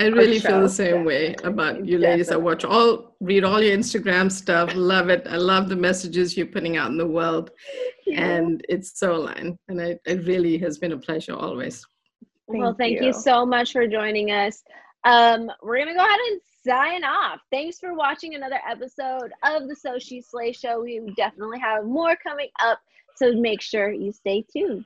I 0.00 0.06
really 0.06 0.38
feel 0.38 0.62
the 0.62 0.68
same 0.68 1.04
way 1.04 1.34
about 1.44 1.84
you 1.84 1.98
ladies. 1.98 2.28
Definitely. 2.28 2.42
I 2.42 2.52
watch 2.52 2.64
all, 2.64 3.16
read 3.20 3.44
all 3.44 3.62
your 3.62 3.76
Instagram 3.76 4.32
stuff, 4.32 4.74
love 4.74 5.10
it. 5.10 5.26
I 5.28 5.36
love 5.36 5.68
the 5.68 5.76
messages 5.76 6.38
you're 6.38 6.46
putting 6.46 6.78
out 6.78 6.90
in 6.90 6.96
the 6.96 7.06
world. 7.06 7.50
Yeah. 8.06 8.24
And 8.24 8.64
it's 8.70 8.98
so 8.98 9.16
aligned. 9.16 9.58
And 9.68 9.78
it, 9.78 10.00
it 10.06 10.24
really 10.26 10.56
has 10.56 10.78
been 10.78 10.92
a 10.92 10.98
pleasure 10.98 11.34
always. 11.34 11.84
Thank 12.50 12.62
well, 12.62 12.74
thank 12.78 12.98
you. 12.98 13.08
you 13.08 13.12
so 13.12 13.44
much 13.44 13.72
for 13.72 13.86
joining 13.86 14.30
us. 14.30 14.62
Um, 15.04 15.50
we're 15.62 15.76
going 15.76 15.88
to 15.88 15.94
go 15.94 16.04
ahead 16.04 16.18
and 16.30 16.40
sign 16.64 17.04
off. 17.04 17.40
Thanks 17.50 17.78
for 17.78 17.94
watching 17.94 18.34
another 18.34 18.60
episode 18.68 19.32
of 19.42 19.68
the 19.68 19.76
So 19.76 19.98
She 19.98 20.20
Slays 20.20 20.56
Show. 20.56 20.82
We 20.82 21.00
definitely 21.16 21.58
have 21.60 21.84
more 21.84 22.16
coming 22.16 22.48
up. 22.60 22.80
So 23.16 23.32
make 23.32 23.60
sure 23.60 23.92
you 23.92 24.12
stay 24.12 24.44
tuned. 24.50 24.84